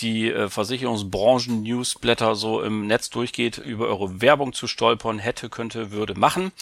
die 0.00 0.30
äh, 0.30 0.48
Versicherungsbranchen-Newsblätter 0.48 2.34
so 2.34 2.62
im 2.62 2.86
Netz 2.86 3.10
durchgeht, 3.10 3.58
über 3.58 3.86
eure 3.86 4.20
Werbung 4.20 4.52
zu 4.52 4.66
stolpern. 4.66 5.18
Hätte, 5.18 5.48
könnte, 5.48 5.92
würde, 5.92 6.14
machen 6.14 6.52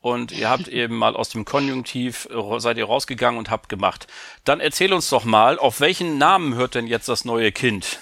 und 0.00 0.32
ihr 0.32 0.48
habt 0.48 0.68
eben 0.68 0.96
mal 0.96 1.16
aus 1.16 1.30
dem 1.30 1.44
Konjunktiv, 1.44 2.28
äh, 2.30 2.60
seid 2.60 2.78
ihr 2.78 2.86
rausgegangen 2.86 3.38
und 3.38 3.50
habt 3.50 3.68
gemacht. 3.68 4.06
Dann 4.44 4.60
erzähl 4.60 4.92
uns 4.92 5.08
doch 5.10 5.24
mal, 5.24 5.58
auf 5.58 5.80
welchen 5.80 6.18
Namen 6.18 6.54
hört 6.54 6.74
denn 6.74 6.86
jetzt 6.86 7.08
das 7.08 7.24
neue 7.24 7.52
Kind? 7.52 7.98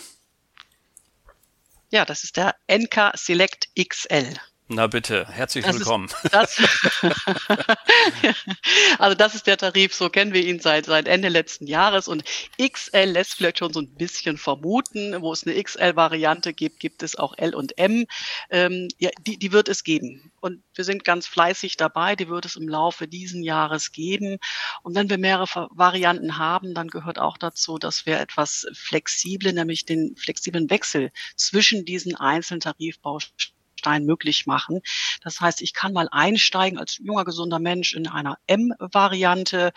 Ja, 1.90 2.04
das 2.04 2.24
ist 2.24 2.36
der 2.36 2.56
NK 2.68 3.12
Select 3.14 3.68
XL. 3.78 4.34
Na 4.74 4.88
bitte, 4.88 5.24
herzlich 5.28 5.64
das 5.64 5.76
willkommen. 5.76 6.08
Das, 6.32 6.60
also 8.98 9.14
das 9.14 9.36
ist 9.36 9.46
der 9.46 9.56
Tarif, 9.56 9.94
so 9.94 10.10
kennen 10.10 10.32
wir 10.32 10.44
ihn 10.44 10.58
seit, 10.58 10.86
seit 10.86 11.06
Ende 11.06 11.28
letzten 11.28 11.68
Jahres 11.68 12.08
und 12.08 12.24
XL 12.60 13.04
lässt 13.04 13.34
vielleicht 13.34 13.60
schon 13.60 13.72
so 13.72 13.80
ein 13.80 13.94
bisschen 13.94 14.36
vermuten, 14.36 15.20
wo 15.22 15.32
es 15.32 15.46
eine 15.46 15.62
XL-Variante 15.62 16.54
gibt, 16.54 16.80
gibt 16.80 17.04
es 17.04 17.16
auch 17.16 17.38
L 17.38 17.54
und 17.54 17.78
M. 17.78 18.06
Ähm, 18.50 18.88
ja, 18.98 19.10
die, 19.24 19.38
die 19.38 19.52
wird 19.52 19.68
es 19.68 19.84
geben 19.84 20.32
und 20.40 20.64
wir 20.74 20.84
sind 20.84 21.04
ganz 21.04 21.28
fleißig 21.28 21.76
dabei, 21.76 22.16
die 22.16 22.28
wird 22.28 22.44
es 22.44 22.56
im 22.56 22.68
Laufe 22.68 23.06
diesen 23.06 23.44
Jahres 23.44 23.92
geben 23.92 24.38
und 24.82 24.96
wenn 24.96 25.08
wir 25.08 25.18
mehrere 25.18 25.68
Varianten 25.70 26.36
haben, 26.36 26.74
dann 26.74 26.88
gehört 26.88 27.20
auch 27.20 27.38
dazu, 27.38 27.78
dass 27.78 28.06
wir 28.06 28.18
etwas 28.18 28.66
flexibel, 28.72 29.52
nämlich 29.52 29.84
den 29.84 30.16
flexiblen 30.16 30.68
Wechsel 30.68 31.12
zwischen 31.36 31.84
diesen 31.84 32.16
einzelnen 32.16 32.60
Tarifbausteinen 32.60 33.53
Stein 33.84 34.06
möglich 34.06 34.46
machen. 34.46 34.80
Das 35.22 35.42
heißt, 35.42 35.60
ich 35.60 35.74
kann 35.74 35.92
mal 35.92 36.08
einsteigen 36.10 36.78
als 36.78 36.96
junger, 36.96 37.26
gesunder 37.26 37.58
Mensch 37.58 37.92
in 37.92 38.08
einer 38.08 38.38
M-Variante 38.46 39.72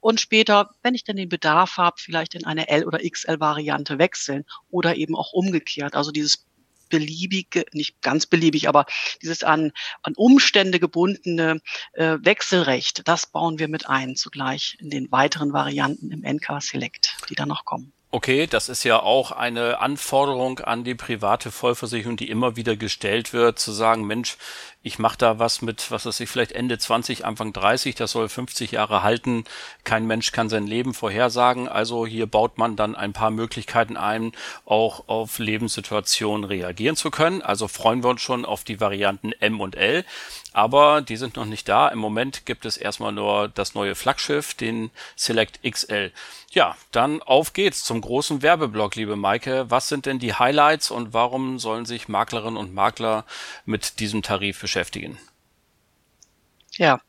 und 0.00 0.20
später, 0.20 0.70
wenn 0.82 0.94
ich 0.94 1.04
denn 1.04 1.16
den 1.16 1.30
Bedarf 1.30 1.78
habe, 1.78 1.96
vielleicht 1.98 2.34
in 2.34 2.44
eine 2.44 2.68
L- 2.68 2.84
oder 2.84 2.98
XL-Variante 2.98 3.98
wechseln 3.98 4.44
oder 4.68 4.96
eben 4.96 5.16
auch 5.16 5.32
umgekehrt. 5.32 5.94
Also 5.94 6.10
dieses 6.10 6.44
beliebige, 6.90 7.64
nicht 7.72 8.02
ganz 8.02 8.26
beliebig, 8.26 8.68
aber 8.68 8.84
dieses 9.22 9.42
an, 9.42 9.72
an 10.02 10.12
Umstände 10.16 10.78
gebundene 10.78 11.60
äh, 11.94 12.18
Wechselrecht, 12.20 13.08
das 13.08 13.26
bauen 13.26 13.58
wir 13.58 13.68
mit 13.68 13.88
ein 13.88 14.16
zugleich 14.16 14.76
in 14.80 14.90
den 14.90 15.10
weiteren 15.10 15.54
Varianten 15.54 16.10
im 16.12 16.20
NK 16.20 16.60
Select, 16.60 17.16
die 17.30 17.34
dann 17.34 17.48
noch 17.48 17.64
kommen. 17.64 17.95
Okay, 18.12 18.46
das 18.46 18.68
ist 18.68 18.84
ja 18.84 19.00
auch 19.00 19.32
eine 19.32 19.80
Anforderung 19.80 20.60
an 20.60 20.84
die 20.84 20.94
private 20.94 21.50
Vollversicherung, 21.50 22.16
die 22.16 22.30
immer 22.30 22.56
wieder 22.56 22.76
gestellt 22.76 23.32
wird, 23.32 23.58
zu 23.58 23.72
sagen, 23.72 24.06
Mensch, 24.06 24.38
ich 24.86 25.00
mache 25.00 25.18
da 25.18 25.40
was 25.40 25.62
mit, 25.62 25.90
was 25.90 26.06
weiß 26.06 26.20
ich, 26.20 26.30
vielleicht 26.30 26.52
Ende 26.52 26.78
20, 26.78 27.24
Anfang 27.24 27.52
30, 27.52 27.96
das 27.96 28.12
soll 28.12 28.28
50 28.28 28.70
Jahre 28.70 29.02
halten. 29.02 29.42
Kein 29.82 30.06
Mensch 30.06 30.30
kann 30.30 30.48
sein 30.48 30.64
Leben 30.64 30.94
vorhersagen. 30.94 31.66
Also 31.66 32.06
hier 32.06 32.28
baut 32.28 32.56
man 32.56 32.76
dann 32.76 32.94
ein 32.94 33.12
paar 33.12 33.32
Möglichkeiten 33.32 33.96
ein, 33.96 34.30
auch 34.64 35.08
auf 35.08 35.40
Lebenssituationen 35.40 36.44
reagieren 36.44 36.94
zu 36.94 37.10
können. 37.10 37.42
Also 37.42 37.66
freuen 37.66 38.04
wir 38.04 38.10
uns 38.10 38.20
schon 38.20 38.44
auf 38.44 38.62
die 38.62 38.78
Varianten 38.78 39.32
M 39.32 39.60
und 39.60 39.74
L. 39.74 40.04
Aber 40.52 41.02
die 41.02 41.16
sind 41.16 41.34
noch 41.34 41.46
nicht 41.46 41.68
da. 41.68 41.88
Im 41.88 41.98
Moment 41.98 42.46
gibt 42.46 42.64
es 42.64 42.76
erstmal 42.76 43.10
nur 43.10 43.48
das 43.48 43.74
neue 43.74 43.96
Flaggschiff, 43.96 44.54
den 44.54 44.92
Select 45.16 45.60
XL. 45.68 46.12
Ja, 46.52 46.76
dann 46.92 47.20
auf 47.22 47.52
geht's 47.52 47.84
zum 47.84 48.00
großen 48.00 48.40
Werbeblock, 48.40 48.94
liebe 48.94 49.16
Maike. 49.16 49.66
Was 49.68 49.88
sind 49.88 50.06
denn 50.06 50.20
die 50.20 50.32
Highlights 50.32 50.90
und 50.90 51.12
warum 51.12 51.58
sollen 51.58 51.84
sich 51.84 52.08
Maklerinnen 52.08 52.56
und 52.56 52.72
Makler 52.72 53.24
mit 53.66 53.98
diesem 53.98 54.22
Tarif 54.22 54.60
beschäftigen? 54.60 54.75
Beschäftigen. 54.76 55.18
Ja, 56.78 57.00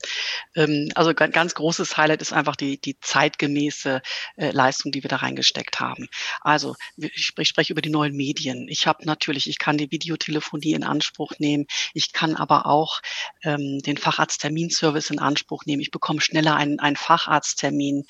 ähm, 0.56 0.90
also 0.96 1.14
ganz 1.14 1.54
großes 1.54 1.98
Highlight 1.98 2.22
ist 2.22 2.32
einfach 2.32 2.56
die, 2.56 2.80
die 2.80 2.98
zeitgemäße 3.02 4.02
äh, 4.38 4.52
Leistung, 4.52 4.94
die 4.94 5.04
wir 5.04 5.10
da 5.10 5.18
reingesteckt 5.18 5.82
haben. 5.82 6.08
Also 6.40 6.76
ich 6.96 7.26
spreche, 7.26 7.74
über 7.74 7.82
die 7.82 7.90
neuen 7.90 8.16
Medien. 8.16 8.70
Ich 8.70 8.88
habe 8.88 9.06
natürlich, 9.06 9.50
ich 9.50 9.60
kann 9.60 9.78
die 9.78 9.92
Videotelefonie 9.92 10.72
in 10.72 10.86
Anspruch 10.86 11.34
nehmen. 11.40 11.66
Ich 11.94 12.14
kann 12.14 12.38
aber 12.38 12.66
auch 12.66 13.02
ähm, 13.44 13.82
den 13.82 13.98
Facharztterminservice 13.98 15.10
in 15.10 15.20
Anspruch 15.20 15.66
nehmen. 15.66 15.82
Ich 15.82 15.92
bekomme 15.92 16.22
schneller 16.22 16.56
einen, 16.56 16.80
einen 16.80 16.96
Facharzttermin, 16.96 18.06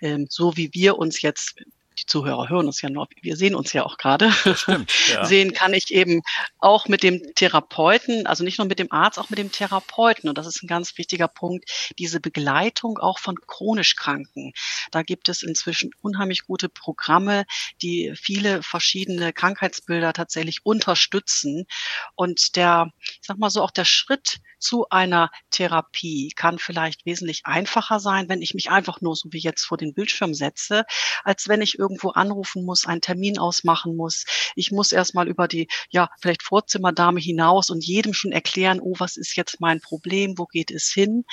ähm, 0.00 0.28
so 0.30 0.56
wie 0.56 0.70
wir 0.72 0.96
uns 0.96 1.20
jetzt 1.20 1.56
die 2.02 2.06
Zuhörer 2.06 2.48
hören 2.48 2.66
uns 2.66 2.82
ja 2.82 2.90
nur, 2.90 3.08
wir 3.20 3.36
sehen 3.36 3.54
uns 3.54 3.72
ja 3.72 3.84
auch 3.84 3.96
gerade, 3.96 4.32
ja. 5.08 5.24
sehen 5.24 5.52
kann 5.52 5.72
ich 5.74 5.92
eben 5.92 6.22
auch 6.58 6.88
mit 6.88 7.02
dem 7.02 7.22
Therapeuten, 7.34 8.26
also 8.26 8.44
nicht 8.44 8.58
nur 8.58 8.66
mit 8.66 8.78
dem 8.78 8.90
Arzt, 8.90 9.18
auch 9.18 9.30
mit 9.30 9.38
dem 9.38 9.52
Therapeuten. 9.52 10.28
Und 10.28 10.38
das 10.38 10.46
ist 10.46 10.62
ein 10.62 10.66
ganz 10.66 10.96
wichtiger 10.98 11.28
Punkt, 11.28 11.70
diese 11.98 12.20
Begleitung 12.20 12.98
auch 12.98 13.18
von 13.18 13.36
chronisch 13.46 13.96
Kranken. 13.96 14.52
Da 14.90 15.02
gibt 15.02 15.28
es 15.28 15.42
inzwischen 15.42 15.90
unheimlich 16.00 16.44
gute 16.44 16.68
Programme, 16.68 17.44
die 17.80 18.12
viele 18.16 18.62
verschiedene 18.62 19.32
Krankheitsbilder 19.32 20.12
tatsächlich 20.12 20.64
unterstützen. 20.64 21.66
Und 22.14 22.56
der, 22.56 22.90
ich 23.00 23.20
sag 23.22 23.38
mal 23.38 23.50
so, 23.50 23.62
auch 23.62 23.70
der 23.70 23.84
Schritt 23.84 24.40
zu 24.62 24.86
einer 24.88 25.30
Therapie 25.50 26.32
kann 26.34 26.58
vielleicht 26.58 27.04
wesentlich 27.04 27.44
einfacher 27.44 28.00
sein, 28.00 28.28
wenn 28.28 28.42
ich 28.42 28.54
mich 28.54 28.70
einfach 28.70 29.00
nur 29.00 29.14
so 29.16 29.28
wie 29.32 29.40
jetzt 29.40 29.64
vor 29.64 29.76
den 29.76 29.92
Bildschirm 29.92 30.34
setze, 30.34 30.84
als 31.24 31.48
wenn 31.48 31.60
ich 31.60 31.78
irgendwo 31.78 32.10
anrufen 32.10 32.64
muss, 32.64 32.86
einen 32.86 33.00
Termin 33.00 33.38
ausmachen 33.38 33.96
muss. 33.96 34.24
Ich 34.54 34.70
muss 34.70 34.92
erstmal 34.92 35.28
über 35.28 35.48
die, 35.48 35.68
ja, 35.90 36.08
vielleicht 36.20 36.42
Vorzimmerdame 36.42 37.20
hinaus 37.20 37.70
und 37.70 37.84
jedem 37.84 38.14
schon 38.14 38.32
erklären, 38.32 38.80
oh, 38.80 38.94
was 38.98 39.16
ist 39.16 39.36
jetzt 39.36 39.60
mein 39.60 39.80
Problem, 39.80 40.38
wo 40.38 40.46
geht 40.46 40.70
es 40.70 40.88
hin? 40.88 41.24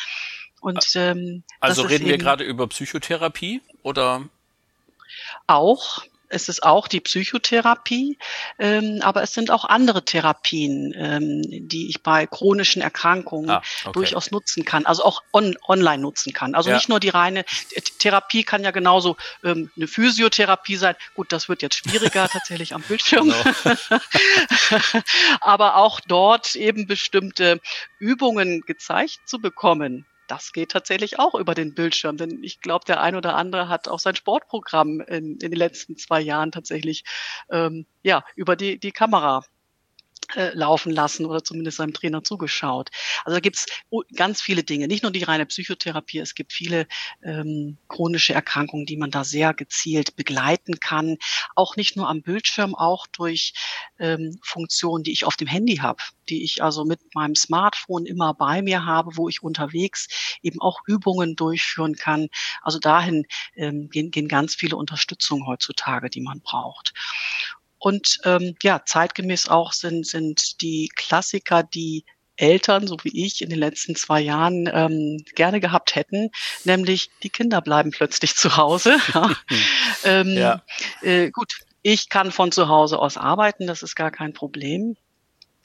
Und 0.61 0.85
ähm, 0.95 1.43
also 1.59 1.83
reden 1.83 2.05
wir 2.05 2.17
gerade 2.17 2.43
über 2.43 2.67
Psychotherapie 2.67 3.61
oder? 3.83 4.27
Auch, 5.47 6.03
es 6.29 6.47
ist 6.47 6.63
auch 6.63 6.87
die 6.87 6.99
Psychotherapie, 6.99 8.17
ähm, 8.59 8.99
aber 9.01 9.23
es 9.23 9.33
sind 9.33 9.51
auch 9.51 9.65
andere 9.65 10.05
Therapien, 10.05 10.93
ähm, 10.95 11.41
die 11.67 11.89
ich 11.89 12.01
bei 12.03 12.27
chronischen 12.27 12.81
Erkrankungen 12.81 13.49
ah, 13.49 13.61
okay. 13.83 13.91
durchaus 13.93 14.31
nutzen 14.31 14.63
kann, 14.65 14.85
also 14.85 15.03
auch 15.03 15.23
on, 15.33 15.57
online 15.67 16.01
nutzen 16.01 16.33
kann. 16.33 16.55
Also 16.55 16.69
ja. 16.69 16.75
nicht 16.75 16.89
nur 16.89 16.99
die 16.99 17.09
reine 17.09 17.43
Therapie 17.99 18.43
kann 18.43 18.63
ja 18.63 18.71
genauso 18.71 19.17
ähm, 19.43 19.71
eine 19.75 19.87
Physiotherapie 19.87 20.75
sein. 20.75 20.95
Gut, 21.15 21.31
das 21.31 21.49
wird 21.49 21.61
jetzt 21.61 21.75
schwieriger 21.75 22.27
tatsächlich 22.31 22.73
am 22.73 22.81
Bildschirm. 22.81 23.33
Genau. 23.33 23.99
aber 25.41 25.75
auch 25.75 25.99
dort 25.99 26.55
eben 26.55 26.87
bestimmte 26.87 27.59
Übungen 27.97 28.61
gezeigt 28.61 29.19
zu 29.25 29.39
bekommen, 29.39 30.05
das 30.29 30.53
geht 30.53 30.71
tatsächlich 30.71 31.19
auch 31.19 31.35
über 31.35 31.55
den 31.55 31.73
Bildschirm, 31.73 32.17
denn 32.17 32.43
ich 32.43 32.61
glaube, 32.61 32.85
der 32.85 33.01
ein 33.01 33.15
oder 33.15 33.35
andere 33.35 33.67
hat 33.67 33.87
auch 33.87 33.99
sein 33.99 34.15
Sportprogramm 34.15 35.01
in, 35.01 35.37
in 35.37 35.51
den 35.51 35.53
letzten 35.53 35.97
zwei 35.97 36.21
Jahren 36.21 36.51
tatsächlich 36.51 37.03
ähm, 37.49 37.85
ja 38.03 38.23
über 38.35 38.55
die 38.55 38.79
die 38.79 38.91
Kamera 38.91 39.43
äh, 40.35 40.51
laufen 40.53 40.91
lassen 40.91 41.25
oder 41.25 41.43
zumindest 41.43 41.77
seinem 41.77 41.93
Trainer 41.93 42.23
zugeschaut. 42.23 42.89
Also 43.25 43.35
da 43.35 43.39
gibt's 43.39 43.65
ganz 44.15 44.41
viele 44.41 44.63
Dinge, 44.63 44.87
nicht 44.87 45.03
nur 45.03 45.11
die 45.11 45.23
reine 45.23 45.45
Psychotherapie, 45.45 46.19
es 46.19 46.35
gibt 46.35 46.53
viele 46.53 46.87
ähm, 47.23 47.77
chronische 47.87 48.33
Erkrankungen, 48.33 48.85
die 48.85 48.97
man 48.97 49.11
da 49.11 49.23
sehr 49.23 49.53
gezielt 49.53 50.15
begleiten 50.15 50.79
kann. 50.79 51.17
Auch 51.55 51.75
nicht 51.75 51.95
nur 51.95 52.07
am 52.07 52.21
Bildschirm, 52.21 52.75
auch 52.75 53.07
durch 53.07 53.53
ähm, 53.99 54.39
Funktionen, 54.43 55.03
die 55.03 55.11
ich 55.11 55.25
auf 55.25 55.35
dem 55.35 55.47
Handy 55.47 55.77
habe, 55.77 56.03
die 56.29 56.43
ich 56.43 56.63
also 56.63 56.85
mit 56.85 56.99
meinem 57.15 57.35
Smartphone 57.35 58.05
immer 58.05 58.33
bei 58.33 58.61
mir 58.61 58.85
habe, 58.85 59.11
wo 59.15 59.29
ich 59.29 59.41
unterwegs 59.41 60.07
eben 60.41 60.61
auch 60.61 60.81
Übungen 60.85 61.35
durchführen 61.35 61.95
kann. 61.95 62.29
Also 62.61 62.79
dahin 62.79 63.25
ähm, 63.55 63.89
gehen, 63.89 64.11
gehen 64.11 64.27
ganz 64.27 64.55
viele 64.55 64.75
Unterstützungen 64.75 65.47
heutzutage, 65.47 66.09
die 66.09 66.21
man 66.21 66.41
braucht. 66.41 66.93
Und 67.79 68.19
ähm, 68.25 68.55
ja, 68.61 68.81
zeitgemäß 68.85 69.47
auch 69.47 69.73
sind, 69.73 70.05
sind 70.05 70.61
die 70.61 70.91
Klassiker, 70.95 71.63
die 71.63 72.05
Eltern, 72.35 72.87
so 72.87 72.97
wie 73.03 73.25
ich, 73.25 73.41
in 73.41 73.49
den 73.49 73.59
letzten 73.59 73.95
zwei 73.95 74.21
Jahren 74.21 74.69
ähm, 74.71 75.23
gerne 75.35 75.59
gehabt 75.59 75.95
hätten, 75.95 76.29
nämlich 76.63 77.09
die 77.23 77.29
Kinder 77.29 77.61
bleiben 77.61 77.91
plötzlich 77.91 78.35
zu 78.35 78.55
Hause. 78.55 78.97
ähm, 80.03 80.37
ja. 80.37 80.63
Äh, 81.01 81.31
gut, 81.31 81.59
ich 81.81 82.09
kann 82.09 82.31
von 82.31 82.51
zu 82.51 82.67
Hause 82.67 82.99
aus 82.99 83.17
arbeiten, 83.17 83.67
das 83.67 83.83
ist 83.83 83.95
gar 83.95 84.11
kein 84.11 84.33
Problem. 84.33 84.95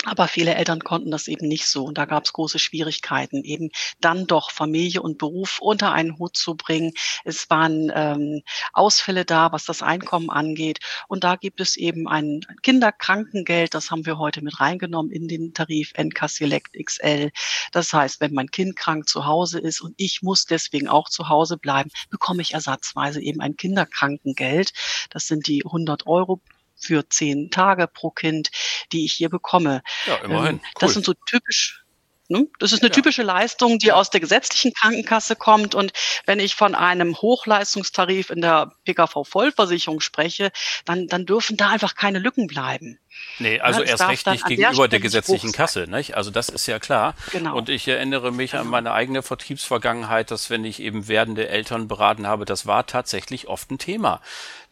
Aber 0.07 0.29
viele 0.29 0.55
Eltern 0.55 0.81
konnten 0.81 1.11
das 1.11 1.29
eben 1.29 1.49
nicht 1.49 1.67
so. 1.67 1.85
Und 1.85 1.97
da 1.97 2.05
gab 2.05 2.25
es 2.25 2.33
große 2.33 2.59
Schwierigkeiten, 2.59 3.43
eben 3.43 3.71
dann 4.01 4.27
doch 4.27 4.51
Familie 4.51 5.01
und 5.01 5.19
Beruf 5.19 5.59
unter 5.61 5.93
einen 5.93 6.19
Hut 6.19 6.37
zu 6.37 6.57
bringen. 6.57 6.93
Es 7.25 7.49
waren 7.49 7.91
ähm, 7.95 8.43
Ausfälle 8.73 9.25
da, 9.25 9.51
was 9.53 9.65
das 9.65 9.83
Einkommen 9.83 10.29
angeht. 10.29 10.81
Und 11.09 11.25
da 11.25 11.37
gibt 11.37 11.61
es 11.61 11.77
eben 11.77 12.07
ein 12.07 12.41
Kinderkrankengeld, 12.63 13.73
das 13.75 13.91
haben 13.91 14.05
wir 14.05 14.19
heute 14.19 14.43
mit 14.43 14.61
reingenommen 14.61 15.11
in 15.11 15.27
den 15.27 15.55
Tarif 15.55 15.93
NK 15.99 16.29
Select 16.29 16.77
XL. 16.83 17.31
Das 17.73 17.93
heißt, 17.93 18.21
wenn 18.21 18.35
mein 18.35 18.51
Kind 18.51 18.77
krank 18.77 19.09
zu 19.09 19.25
Hause 19.25 19.59
ist 19.59 19.81
und 19.81 19.95
ich 19.97 20.21
muss 20.23 20.45
deswegen 20.45 20.89
auch 20.89 21.09
zu 21.09 21.29
Hause 21.29 21.57
bleiben, 21.57 21.91
bekomme 22.11 22.43
ich 22.43 22.53
ersatzweise 22.53 23.23
eben 23.23 23.41
ein 23.41 23.57
Kinderkrankengeld. 23.57 24.73
Das 25.11 25.27
sind 25.27 25.47
die 25.47 25.65
100 25.65 26.07
Euro 26.07 26.41
für 26.77 27.09
zehn 27.09 27.51
Tage 27.51 27.87
pro 27.87 28.11
Kind, 28.11 28.51
die 28.93 29.05
ich 29.05 29.13
hier 29.13 29.29
bekomme. 29.29 29.83
Ja, 30.07 30.17
immerhin. 30.17 30.57
Ähm, 30.57 30.61
cool. 30.63 30.71
Das 30.81 30.93
sind 30.95 31.05
so 31.05 31.15
typisch 31.27 31.85
Ne? 32.29 32.49
Das 32.59 32.73
ist 32.73 32.83
eine 32.83 32.91
typische 32.91 33.23
Leistung, 33.23 33.79
die 33.79 33.93
aus 33.93 34.09
der 34.09 34.21
gesetzlichen 34.21 34.73
Krankenkasse 34.73 35.37
kommt. 35.37 35.75
Und 35.75 35.93
wenn 36.25 36.41
ich 36.41 36.55
von 36.55 36.75
einem 36.75 37.17
Hochleistungstarif 37.17 38.31
in 38.31 38.41
der 38.41 38.73
PKV-Vollversicherung 38.85 40.01
spreche, 40.01 40.51
dann, 40.87 41.07
dann 41.07 41.27
dürfen 41.27 41.59
da 41.59 41.69
einfach 41.69 41.95
keine 41.95 42.19
Lücken 42.19 42.47
bleiben. 42.47 42.99
Nee, 43.39 43.61
also 43.61 43.81
ja, 43.83 43.89
erst 43.89 44.09
recht 44.09 44.27
nicht 44.27 44.47
gegenüber 44.47 44.83
der, 44.83 44.89
der 44.89 45.01
gesetzlichen 45.01 45.53
Kasse, 45.53 45.87
nicht? 45.89 46.17
Also 46.17 46.31
das 46.31 46.49
ist 46.49 46.67
ja 46.67 46.79
klar. 46.79 47.15
Genau. 47.33 47.57
Und 47.57 47.69
ich 47.69 47.89
erinnere 47.89 48.33
mich 48.33 48.53
genau. 48.53 48.63
an 48.63 48.69
meine 48.71 48.93
eigene 48.93 49.23
Vertriebsvergangenheit, 49.23 50.31
dass 50.31 50.51
wenn 50.51 50.65
ich 50.65 50.81
eben 50.81 51.09
werdende 51.09 51.49
Eltern 51.49 51.89
beraten 51.89 52.27
habe, 52.27 52.45
das 52.45 52.67
war 52.67 52.87
tatsächlich 52.87 53.49
oft 53.49 53.71
ein 53.71 53.79
Thema 53.79 54.21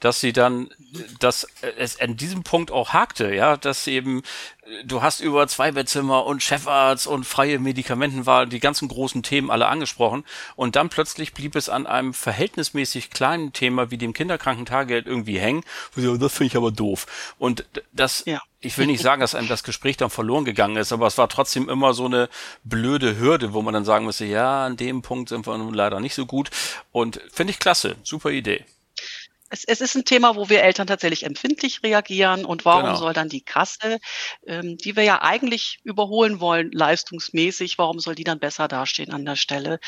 dass 0.03 0.21
sie 0.21 0.33
dann, 0.33 0.69
dass 1.21 1.47
es 1.79 2.01
an 2.01 2.17
diesem 2.17 2.43
Punkt 2.43 2.73
auch 2.73 2.93
hakte, 2.93 3.33
ja, 3.33 3.57
dass 3.57 3.87
eben 3.87 4.23
du 4.85 5.01
hast 5.01 5.21
über 5.21 5.47
zwei 5.47 5.71
Bettzimmer 5.71 6.27
und 6.27 6.43
Chefarzt 6.43 7.07
und 7.07 7.25
freie 7.25 7.61
Medikamentenwahl, 7.61 8.49
die 8.49 8.59
ganzen 8.59 8.89
großen 8.89 9.23
Themen 9.23 9.51
alle 9.51 9.69
angesprochen. 9.69 10.25
Und 10.57 10.75
dann 10.75 10.89
plötzlich 10.89 11.35
blieb 11.35 11.55
es 11.55 11.69
an 11.69 11.87
einem 11.87 12.15
verhältnismäßig 12.15 13.11
kleinen 13.11 13.53
Thema 13.53 13.93
wie 13.93 13.99
dem 13.99 14.13
Kinderkrankentagegeld 14.13 15.07
irgendwie 15.07 15.39
hängen. 15.39 15.63
Das 15.95 16.33
finde 16.33 16.47
ich 16.47 16.57
aber 16.57 16.73
doof. 16.73 17.07
Und 17.39 17.65
das. 17.93 18.25
Ich 18.63 18.79
will 18.79 18.87
nicht 18.87 19.03
sagen, 19.03 19.21
dass 19.21 19.35
einem 19.35 19.49
das 19.49 19.65
Gespräch 19.65 19.97
dann 19.97 20.11
verloren 20.11 20.45
gegangen 20.45 20.77
ist, 20.77 20.93
aber 20.93 21.07
es 21.07 21.19
war 21.19 21.29
trotzdem 21.29 21.69
immer 21.69 21.95
so 21.95 22.07
eine 22.07 22.29
blöde 22.65 23.19
Hürde, 23.19 23.53
wo 23.53 23.63
man 23.63 23.75
dann 23.75 23.85
sagen 23.85 24.07
müsste, 24.07 24.25
ja, 24.25 24.67
an 24.67 24.77
dem 24.77 25.03
Punkt 25.03 25.29
sind 25.29 25.47
wir 25.47 25.59
nun 25.59 25.75
leider 25.75 26.01
nicht 26.01 26.15
so 26.15 26.27
gut. 26.27 26.51
Und 26.93 27.21
finde 27.33 27.51
ich 27.51 27.59
klasse. 27.59 27.97
Super 28.03 28.31
Idee 28.31 28.65
es, 29.53 29.65
es 29.65 29.83
ist 29.83 29.95
ein 29.95 30.07
Thema, 30.07 30.35
wo 30.35 30.49
wir 30.49 30.63
Eltern 30.63 30.87
tatsächlich 30.87 31.25
empfindlich 31.25 31.83
reagieren. 31.83 32.47
Und 32.47 32.65
warum 32.65 32.85
genau. 32.85 32.97
soll 32.97 33.13
dann 33.13 33.29
die 33.29 33.43
Kasse, 33.43 34.01
ähm, 34.47 34.79
die 34.79 34.97
wir 34.97 35.03
ja 35.03 35.21
eigentlich 35.21 35.79
überholen 35.85 36.41
wollen, 36.41 36.73
leistungsmäßig, 36.73 37.77
warum 37.77 38.01
soll 38.01 38.15
die 38.15 38.25
dann 38.25 38.39
besser 38.39 38.67
dastehen 38.67 39.13
an 39.13 39.27
der 39.27 39.37
Stelle? 39.37 39.79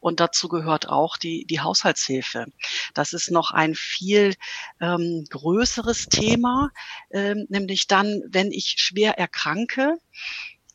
Und 0.00 0.20
dazu 0.20 0.48
gehört 0.48 0.90
auch 0.90 1.16
die, 1.16 1.46
die 1.46 1.60
Haushaltshilfe. 1.60 2.46
Das 2.92 3.14
ist 3.14 3.30
noch 3.30 3.50
ein 3.50 3.74
viel 3.74 4.34
ähm, 4.80 5.24
größeres 5.30 6.06
Thema, 6.10 6.70
ähm, 7.10 7.46
nämlich 7.48 7.86
dann, 7.86 8.22
wenn 8.28 8.52
ich 8.52 8.74
schwer 8.76 9.18
erkranke, 9.18 9.96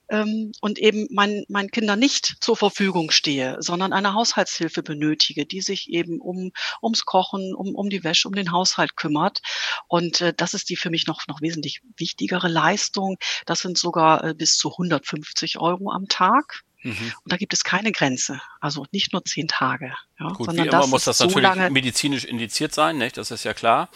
ähm, 0.10 0.52
und 0.62 0.80
eben 0.80 1.08
mein, 1.12 1.46
meinen 1.48 1.70
Kindern 1.72 2.00
nicht 2.00 2.38
zur 2.42 2.58
Verfügung 2.58 3.12
stehe, 3.12 3.58
sondern 3.60 3.94
eine 3.94 4.14
Haushaltshilfe 4.14 4.84
benötige, 4.84 5.46
die 5.46 5.62
sich 5.62 5.90
eben 5.90 6.20
um 6.20 6.52
ums 6.82 7.06
Kochen, 7.06 7.54
um, 7.54 7.76
um 7.76 7.90
die 7.90 8.04
Wäsche, 8.04 8.28
um 8.28 8.34
den 8.34 8.52
Haushalt 8.52 8.96
kümmert. 8.96 9.42
Und 9.88 10.22
äh, 10.22 10.34
das 10.36 10.54
ist 10.54 10.70
die 10.70 10.76
für 10.76 10.90
mich 10.90 11.08
noch, 11.08 11.28
noch 11.28 11.42
wesentlich 11.42 11.82
wichtigere 11.98 12.48
Leistung. 12.48 13.18
Das 13.46 13.60
sind 13.60 13.78
sogar 13.78 14.24
äh, 14.24 14.34
bis 14.34 14.58
zu 14.58 14.72
150 14.72 15.60
Euro 15.60 15.92
am 15.92 16.08
Tag. 16.08 16.64
Mhm. 16.82 17.14
Und 17.24 17.32
da 17.32 17.38
gibt 17.38 17.54
es 17.54 17.64
keine 17.64 17.92
Grenze. 17.92 18.42
Also 18.62 18.86
nicht 18.92 19.12
nur 19.12 19.24
zehn 19.26 19.48
Tage. 19.48 19.94
Ja, 20.20 20.30
Gut, 20.30 20.46
sondern 20.46 20.66
wie 20.66 20.70
immer 20.70 20.88
muss 20.88 21.04
das 21.04 21.18
so 21.18 21.26
natürlich 21.26 21.70
medizinisch 21.72 22.26
indiziert 22.26 22.74
sein, 22.74 22.98
nicht? 22.98 23.18
Das 23.18 23.32
ist 23.32 23.44
ja 23.44 23.54
klar 23.54 23.90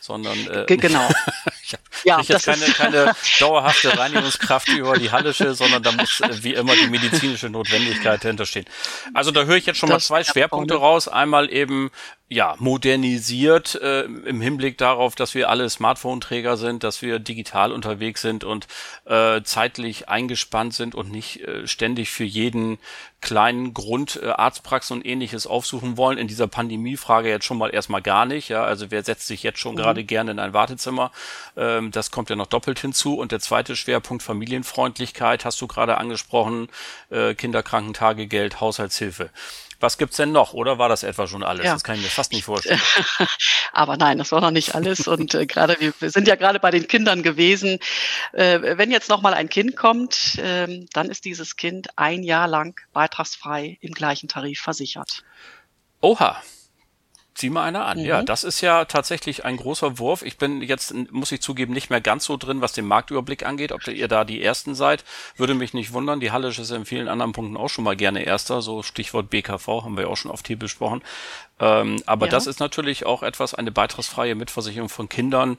sondern 0.00 0.38
äh, 0.48 0.64
genau. 0.76 1.08
ich 1.72 2.10
habe 2.10 2.22
ja, 2.22 2.34
jetzt 2.34 2.44
keine, 2.44 2.64
keine 2.66 3.14
dauerhafte 3.38 3.96
Reinigungskraft 3.98 4.68
über 4.68 4.98
die 4.98 5.10
Hallische, 5.10 5.54
sondern 5.54 5.82
da 5.82 5.92
muss 5.92 6.20
äh, 6.20 6.42
wie 6.42 6.54
immer 6.54 6.74
die 6.74 6.88
medizinische 6.88 7.48
Notwendigkeit 7.48 8.22
hinterstehen. 8.22 8.66
Also 9.14 9.30
da 9.30 9.44
höre 9.44 9.56
ich 9.56 9.66
jetzt 9.66 9.78
schon 9.78 9.88
das 9.90 10.08
mal 10.10 10.22
zwei 10.22 10.32
Schwerpunkte 10.32 10.74
raus. 10.74 11.08
Einmal 11.08 11.52
eben 11.52 11.90
ja, 12.32 12.54
modernisiert 12.60 13.74
äh, 13.74 14.02
im 14.02 14.40
Hinblick 14.40 14.78
darauf, 14.78 15.16
dass 15.16 15.34
wir 15.34 15.50
alle 15.50 15.68
Smartphone-Träger 15.68 16.56
sind, 16.56 16.84
dass 16.84 17.02
wir 17.02 17.18
digital 17.18 17.72
unterwegs 17.72 18.22
sind 18.22 18.44
und 18.44 18.68
äh, 19.04 19.42
zeitlich 19.42 20.08
eingespannt 20.08 20.72
sind 20.72 20.94
und 20.94 21.10
nicht 21.10 21.40
äh, 21.40 21.66
ständig 21.66 22.10
für 22.10 22.22
jeden 22.22 22.78
kleinen 23.20 23.74
Grund 23.74 24.20
äh, 24.22 24.28
Arztpraxen 24.28 24.98
und 24.98 25.06
ähnliches 25.06 25.48
aufsuchen 25.48 25.96
wollen. 25.96 26.18
In 26.18 26.28
dieser 26.28 26.46
Pandemiefrage 26.46 27.28
jetzt 27.28 27.46
schon 27.46 27.58
mal 27.58 27.74
erstmal 27.74 28.00
gar 28.00 28.26
nicht. 28.26 28.48
Ja, 28.48 28.62
also 28.62 28.92
wer 28.92 29.02
setzt 29.02 29.26
sich 29.26 29.42
jetzt 29.42 29.58
schon 29.58 29.74
mhm. 29.74 29.78
gerade 29.78 30.04
gerne 30.04 30.30
in 30.30 30.38
ein 30.38 30.52
Wartezimmer? 30.52 31.10
Ähm, 31.56 31.90
das 31.90 32.12
kommt 32.12 32.30
ja 32.30 32.36
noch 32.36 32.46
doppelt 32.46 32.78
hinzu. 32.78 33.18
Und 33.18 33.32
der 33.32 33.40
zweite 33.40 33.74
Schwerpunkt 33.74 34.22
Familienfreundlichkeit 34.22 35.44
hast 35.44 35.60
du 35.60 35.66
gerade 35.66 35.98
angesprochen, 35.98 36.68
äh, 37.10 37.34
Kinderkrankentagegeld, 37.34 38.60
Haushaltshilfe. 38.60 39.30
Was 39.80 39.96
gibt's 39.96 40.18
denn 40.18 40.30
noch? 40.30 40.52
Oder 40.52 40.78
war 40.78 40.90
das 40.90 41.02
etwa 41.02 41.26
schon 41.26 41.42
alles? 41.42 41.64
Ja. 41.64 41.72
Das 41.72 41.82
kann 41.82 41.96
ich 41.96 42.02
mir 42.02 42.10
fast 42.20 42.32
nicht 42.32 42.44
vorstellen. 42.44 42.80
Aber 43.72 43.96
nein, 43.96 44.18
das 44.18 44.30
war 44.30 44.42
noch 44.42 44.50
nicht 44.50 44.74
alles. 44.74 45.08
Und 45.08 45.34
äh, 45.34 45.46
gerade 45.46 45.76
wir, 45.80 46.10
sind 46.10 46.28
ja 46.28 46.36
gerade 46.36 46.60
bei 46.60 46.70
den 46.70 46.86
Kindern 46.86 47.22
gewesen. 47.22 47.78
Äh, 48.32 48.76
wenn 48.76 48.90
jetzt 48.90 49.08
noch 49.08 49.22
mal 49.22 49.32
ein 49.32 49.48
Kind 49.48 49.74
kommt, 49.74 50.38
äh, 50.38 50.84
dann 50.92 51.08
ist 51.08 51.24
dieses 51.24 51.56
Kind 51.56 51.88
ein 51.96 52.22
Jahr 52.22 52.46
lang 52.46 52.78
beitragsfrei 52.92 53.78
im 53.80 53.94
gleichen 53.94 54.28
Tarif 54.28 54.60
versichert. 54.60 55.24
Oha, 56.02 56.42
Zieh 57.34 57.50
mal 57.50 57.62
einer 57.62 57.86
an. 57.86 57.98
Mhm. 57.98 58.04
Ja, 58.04 58.22
das 58.22 58.44
ist 58.44 58.60
ja 58.60 58.84
tatsächlich 58.84 59.44
ein 59.44 59.56
großer 59.56 59.98
Wurf. 59.98 60.22
Ich 60.22 60.36
bin 60.36 60.62
jetzt, 60.62 60.92
muss 61.12 61.32
ich 61.32 61.40
zugeben, 61.40 61.72
nicht 61.72 61.88
mehr 61.88 62.00
ganz 62.00 62.24
so 62.24 62.36
drin, 62.36 62.60
was 62.60 62.72
den 62.72 62.86
Marktüberblick 62.86 63.46
angeht. 63.46 63.72
Ob 63.72 63.86
ihr 63.86 64.08
da 64.08 64.24
die 64.24 64.42
Ersten 64.42 64.74
seid, 64.74 65.04
würde 65.36 65.54
mich 65.54 65.72
nicht 65.72 65.92
wundern. 65.92 66.20
Die 66.20 66.32
Halle 66.32 66.48
ist 66.48 66.70
in 66.70 66.84
vielen 66.84 67.08
anderen 67.08 67.32
Punkten 67.32 67.56
auch 67.56 67.68
schon 67.68 67.84
mal 67.84 67.96
gerne 67.96 68.24
Erster. 68.24 68.62
So 68.62 68.82
Stichwort 68.82 69.30
BKV 69.30 69.66
haben 69.66 69.96
wir 69.96 70.10
auch 70.10 70.16
schon 70.16 70.30
oft 70.30 70.46
hier 70.46 70.58
besprochen. 70.58 71.02
Ähm, 71.60 72.02
aber 72.06 72.26
ja. 72.26 72.30
das 72.30 72.46
ist 72.46 72.58
natürlich 72.58 73.06
auch 73.06 73.22
etwas, 73.22 73.54
eine 73.54 73.70
beitragsfreie 73.70 74.34
Mitversicherung 74.34 74.88
von 74.88 75.08
Kindern. 75.08 75.58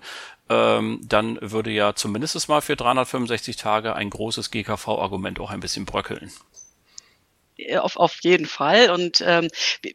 Ähm, 0.50 1.00
dann 1.04 1.38
würde 1.42 1.72
ja 1.72 1.96
zumindest 1.96 2.50
mal 2.50 2.62
für 2.62 2.76
365 2.76 3.56
Tage 3.56 3.96
ein 3.96 4.10
großes 4.10 4.52
GKV-Argument 4.52 5.40
auch 5.40 5.52
ein 5.52 5.62
bisschen 5.62 5.86
bröckeln. 5.86 6.32
Äh, 7.62 7.78
auf, 7.78 7.98
auf 7.98 8.20
jeden 8.22 8.46
Fall. 8.46 8.92
Und 8.92 9.24
ähm, 9.26 9.48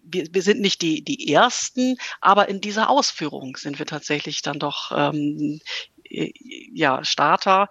wir, 0.02 0.26
wir 0.30 0.42
sind 0.42 0.60
nicht 0.60 0.82
die, 0.82 1.02
die 1.02 1.32
Ersten, 1.32 1.96
aber 2.20 2.48
in 2.48 2.60
dieser 2.60 2.90
Ausführung 2.90 3.56
sind 3.56 3.78
wir 3.78 3.86
tatsächlich 3.86 4.42
dann 4.42 4.58
doch 4.58 4.92
ähm, 4.94 5.60
äh, 6.04 6.32
ja, 6.72 7.04
Starter 7.04 7.68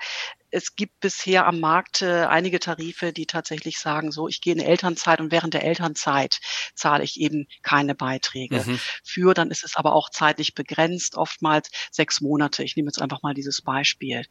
es 0.55 0.77
gibt 0.77 1.01
bisher 1.01 1.45
am 1.47 1.59
Markt 1.59 2.01
äh, 2.01 2.25
einige 2.25 2.61
Tarife, 2.61 3.11
die 3.11 3.25
tatsächlich 3.25 3.77
sagen, 3.77 4.13
so, 4.13 4.29
ich 4.29 4.39
gehe 4.39 4.53
in 4.53 4.61
Elternzeit 4.61 5.19
und 5.19 5.29
während 5.29 5.53
der 5.53 5.65
Elternzeit 5.65 6.39
zahle 6.75 7.03
ich 7.03 7.19
eben 7.19 7.47
keine 7.61 7.93
Beiträge 7.93 8.63
mhm. 8.65 8.79
für. 9.03 9.33
Dann 9.33 9.51
ist 9.51 9.65
es 9.65 9.75
aber 9.75 9.93
auch 9.93 10.09
zeitlich 10.09 10.55
begrenzt, 10.55 11.17
oftmals 11.17 11.69
sechs 11.91 12.21
Monate. 12.21 12.63
Ich 12.63 12.77
nehme 12.77 12.87
jetzt 12.87 13.01
einfach 13.01 13.21
mal 13.21 13.33
dieses 13.33 13.63
Beispiel. 13.63 14.23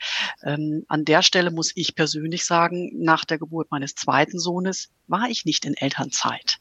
Ähm, 0.43 0.87
an 0.89 1.05
der 1.05 1.21
Stelle 1.21 1.51
muss 1.51 1.73
ich 1.75 1.95
persönlich 1.95 2.47
sagen, 2.47 2.91
nach 2.95 3.27
der 3.27 3.39
Geburt 3.39 3.71
meines 3.71 3.95
zweiten 3.95 4.39
Sohnes 4.39 4.89
war 5.07 5.29
ich 5.29 5.45
nicht 5.45 5.67
in 5.67 5.75
Elternzeit. 5.75 6.57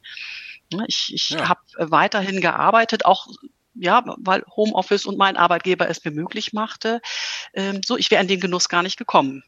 Ich, 0.88 1.14
ich 1.14 1.30
ja. 1.30 1.48
habe 1.48 1.62
weiterhin 1.78 2.42
gearbeitet, 2.42 3.06
auch 3.06 3.28
ja, 3.76 4.04
weil 4.18 4.44
Homeoffice 4.56 5.06
und 5.06 5.18
mein 5.18 5.38
Arbeitgeber 5.38 5.90
es 5.90 6.04
mir 6.04 6.12
möglich 6.12 6.54
machte. 6.54 7.02
Ähm, 7.54 7.82
so, 7.86 7.98
ich 7.98 8.12
wäre 8.12 8.22
in 8.22 8.28
den 8.28 8.40
Genuss 8.40 8.70
gar 8.70 8.84
nicht 8.84 8.98
gekommen. 8.98 9.44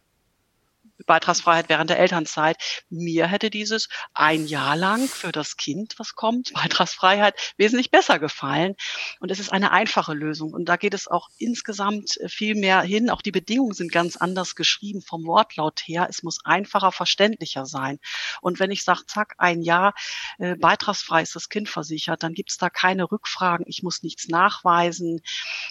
Beitragsfreiheit 1.06 1.70
während 1.70 1.89
der 1.89 2.00
Elternzeit. 2.00 2.58
Mir 2.89 3.28
hätte 3.28 3.50
dieses 3.50 3.89
ein 4.13 4.48
Jahr 4.48 4.76
lang 4.76 5.08
für 5.08 5.32
das 5.32 5.58
Kind, 5.58 5.96
was 5.98 6.15
kommt, 6.15 6.54
Beitragsfreiheit 6.54 7.54
wesentlich 7.58 7.91
besser 7.91 8.20
gefallen. 8.20 8.76
Und 9.20 9.32
es 9.32 9.39
ist 9.39 9.52
eine 9.52 9.72
einfache 9.72 10.13
Lösung. 10.13 10.54
Und 10.54 10.65
da 10.65 10.78
geht 10.78 10.94
es 10.94 11.08
auch 11.08 11.30
insgesamt 11.38 12.18
äh, 12.18 12.30
viel 12.30 12.56
mehr 12.56 12.82
hin. 12.82 13.10
Auch 13.10 13.22
die 13.22 13.32
Bedingungen 13.32 13.74
sind 13.74 13.91
ganz 13.91 14.18
anders 14.18 14.56
geschrieben 14.56 15.02
vom 15.02 15.26
Wortlaut 15.26 15.82
her. 15.86 16.08
Es 16.10 16.24
muss 16.24 16.39
einfacher, 16.44 16.91
verständlicher 16.91 17.65
sein. 17.65 18.00
Und 18.41 18.60
wenn 18.60 18.72
ich 18.72 18.84
sage, 18.84 19.06
zack, 19.08 19.36
ein 19.38 19.62
Jahr 19.62 19.94
äh, 20.38 20.56
beitragsfrei 20.56 21.22
ist 21.22 21.36
das 21.36 21.50
Kind 21.50 21.70
versichert, 21.70 22.24
dann 22.24 22.34
gibt 22.34 22.52
es 22.52 22.58
da 22.58 22.70
keine 22.70 23.12
Rückfragen. 23.12 23.65
Ich 23.68 23.84
muss 23.84 24.04
nichts 24.04 24.28
nachweisen. 24.28 25.22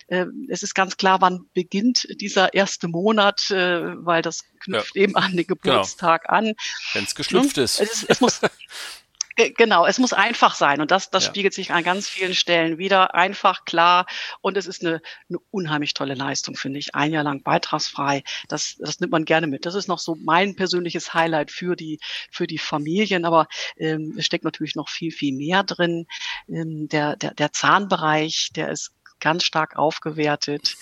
Äh, 0.08 0.26
es 0.48 0.62
ist 0.62 0.74
ganz 0.74 0.96
klar, 0.96 1.20
wann 1.20 1.48
beginnt 1.54 2.06
dieser 2.20 2.54
erste 2.54 2.88
Monat, 2.88 3.50
äh, 3.50 4.04
weil 4.04 4.22
das 4.22 4.44
knüpft 4.60 4.96
ja. 4.96 5.02
eben 5.02 5.16
an 5.16 5.23
den 5.28 5.36
genau. 5.46 5.46
Geburtstag 5.48 6.24
genau. 6.24 6.34
an. 6.34 6.54
Wenn 6.92 7.04
es 7.04 7.14
geschlüpft 7.14 7.58
ist. 7.58 7.80
Es, 7.80 8.04
es 8.04 8.20
muss, 8.20 8.40
Genau, 9.36 9.84
es 9.84 9.98
muss 9.98 10.12
einfach 10.12 10.54
sein 10.54 10.80
und 10.80 10.92
das, 10.92 11.10
das 11.10 11.24
ja. 11.24 11.30
spiegelt 11.30 11.54
sich 11.54 11.72
an 11.72 11.82
ganz 11.82 12.08
vielen 12.08 12.34
Stellen 12.34 12.78
wieder. 12.78 13.14
Einfach, 13.16 13.64
klar 13.64 14.06
und 14.42 14.56
es 14.56 14.66
ist 14.66 14.84
eine, 14.84 15.02
eine 15.28 15.38
unheimlich 15.50 15.92
tolle 15.92 16.14
Leistung, 16.14 16.54
finde 16.54 16.78
ich. 16.78 16.94
Ein 16.94 17.12
Jahr 17.12 17.24
lang 17.24 17.42
beitragsfrei, 17.42 18.22
das, 18.48 18.76
das 18.78 19.00
nimmt 19.00 19.10
man 19.10 19.24
gerne 19.24 19.48
mit. 19.48 19.66
Das 19.66 19.74
ist 19.74 19.88
noch 19.88 19.98
so 19.98 20.14
mein 20.14 20.54
persönliches 20.54 21.14
Highlight 21.14 21.50
für 21.50 21.74
die, 21.74 21.98
für 22.30 22.46
die 22.46 22.58
Familien, 22.58 23.24
aber 23.24 23.48
ähm, 23.76 24.14
es 24.16 24.24
steckt 24.26 24.44
natürlich 24.44 24.76
noch 24.76 24.88
viel, 24.88 25.10
viel 25.10 25.34
mehr 25.34 25.64
drin. 25.64 26.06
Ähm, 26.48 26.88
der, 26.88 27.16
der, 27.16 27.34
der 27.34 27.52
Zahnbereich, 27.52 28.50
der 28.54 28.68
ist 28.70 28.92
ganz 29.18 29.42
stark 29.42 29.76
aufgewertet. 29.76 30.76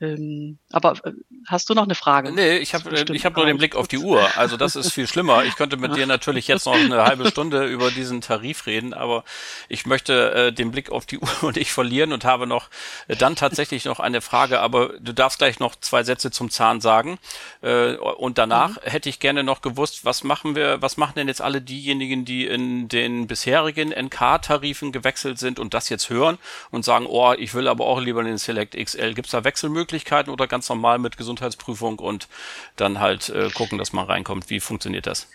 Ähm, 0.00 0.58
aber 0.70 0.92
äh, 1.04 1.12
hast 1.46 1.68
du 1.68 1.74
noch 1.74 1.82
eine 1.82 1.96
Frage? 1.96 2.30
Nee, 2.30 2.58
ich 2.58 2.72
habe 2.72 2.94
ich 3.12 3.24
hab 3.24 3.36
nur 3.36 3.46
den 3.46 3.58
Blick 3.58 3.74
auf 3.74 3.88
die 3.88 3.98
Uhr. 3.98 4.28
Also 4.36 4.56
das 4.56 4.76
ist 4.76 4.92
viel 4.92 5.08
schlimmer. 5.08 5.44
Ich 5.44 5.56
könnte 5.56 5.76
mit 5.76 5.96
dir 5.96 6.06
natürlich 6.06 6.46
jetzt 6.46 6.66
noch 6.66 6.74
eine 6.74 7.02
halbe 7.04 7.28
Stunde 7.28 7.66
über 7.66 7.90
diesen 7.90 8.20
Tarif 8.20 8.66
reden, 8.66 8.94
aber 8.94 9.24
ich 9.68 9.86
möchte 9.86 10.32
äh, 10.32 10.52
den 10.52 10.70
Blick 10.70 10.90
auf 10.90 11.04
die 11.04 11.18
Uhr 11.18 11.28
und 11.42 11.56
ich 11.56 11.72
verlieren 11.72 12.12
und 12.12 12.24
habe 12.24 12.46
noch 12.46 12.68
äh, 13.08 13.16
dann 13.16 13.34
tatsächlich 13.34 13.86
noch 13.86 13.98
eine 13.98 14.20
Frage, 14.20 14.60
aber 14.60 14.90
du 15.00 15.12
darfst 15.12 15.38
gleich 15.38 15.58
noch 15.58 15.74
zwei 15.74 16.04
Sätze 16.04 16.30
zum 16.30 16.48
Zahn 16.48 16.80
sagen. 16.80 17.18
Äh, 17.62 17.96
und 17.96 18.38
danach 18.38 18.76
mhm. 18.76 18.90
hätte 18.90 19.08
ich 19.08 19.18
gerne 19.18 19.42
noch 19.42 19.62
gewusst, 19.62 20.04
was 20.04 20.22
machen 20.22 20.54
wir, 20.54 20.80
was 20.80 20.96
machen 20.96 21.14
denn 21.16 21.26
jetzt 21.26 21.42
alle 21.42 21.60
diejenigen, 21.60 22.24
die 22.24 22.46
in 22.46 22.88
den 22.88 23.26
bisherigen 23.26 23.90
NK-Tarifen 23.90 24.92
gewechselt 24.92 25.40
sind 25.40 25.58
und 25.58 25.74
das 25.74 25.88
jetzt 25.88 26.08
hören 26.08 26.38
und 26.70 26.84
sagen, 26.84 27.06
oh, 27.08 27.32
ich 27.36 27.52
will 27.54 27.66
aber 27.66 27.84
auch 27.86 28.00
lieber 28.00 28.22
den 28.22 28.38
Select 28.38 28.76
XL. 28.76 29.14
Gibt 29.14 29.26
es 29.26 29.32
da 29.32 29.42
Wechselmöglichkeiten? 29.42 29.87
Möglichkeiten 29.88 30.28
oder 30.28 30.46
ganz 30.46 30.68
normal 30.68 30.98
mit 30.98 31.16
Gesundheitsprüfung 31.16 31.98
und 31.98 32.28
dann 32.76 33.00
halt 33.00 33.30
äh, 33.30 33.48
gucken, 33.48 33.78
dass 33.78 33.94
man 33.94 34.04
reinkommt? 34.04 34.50
Wie 34.50 34.60
funktioniert 34.60 35.06
das? 35.06 35.28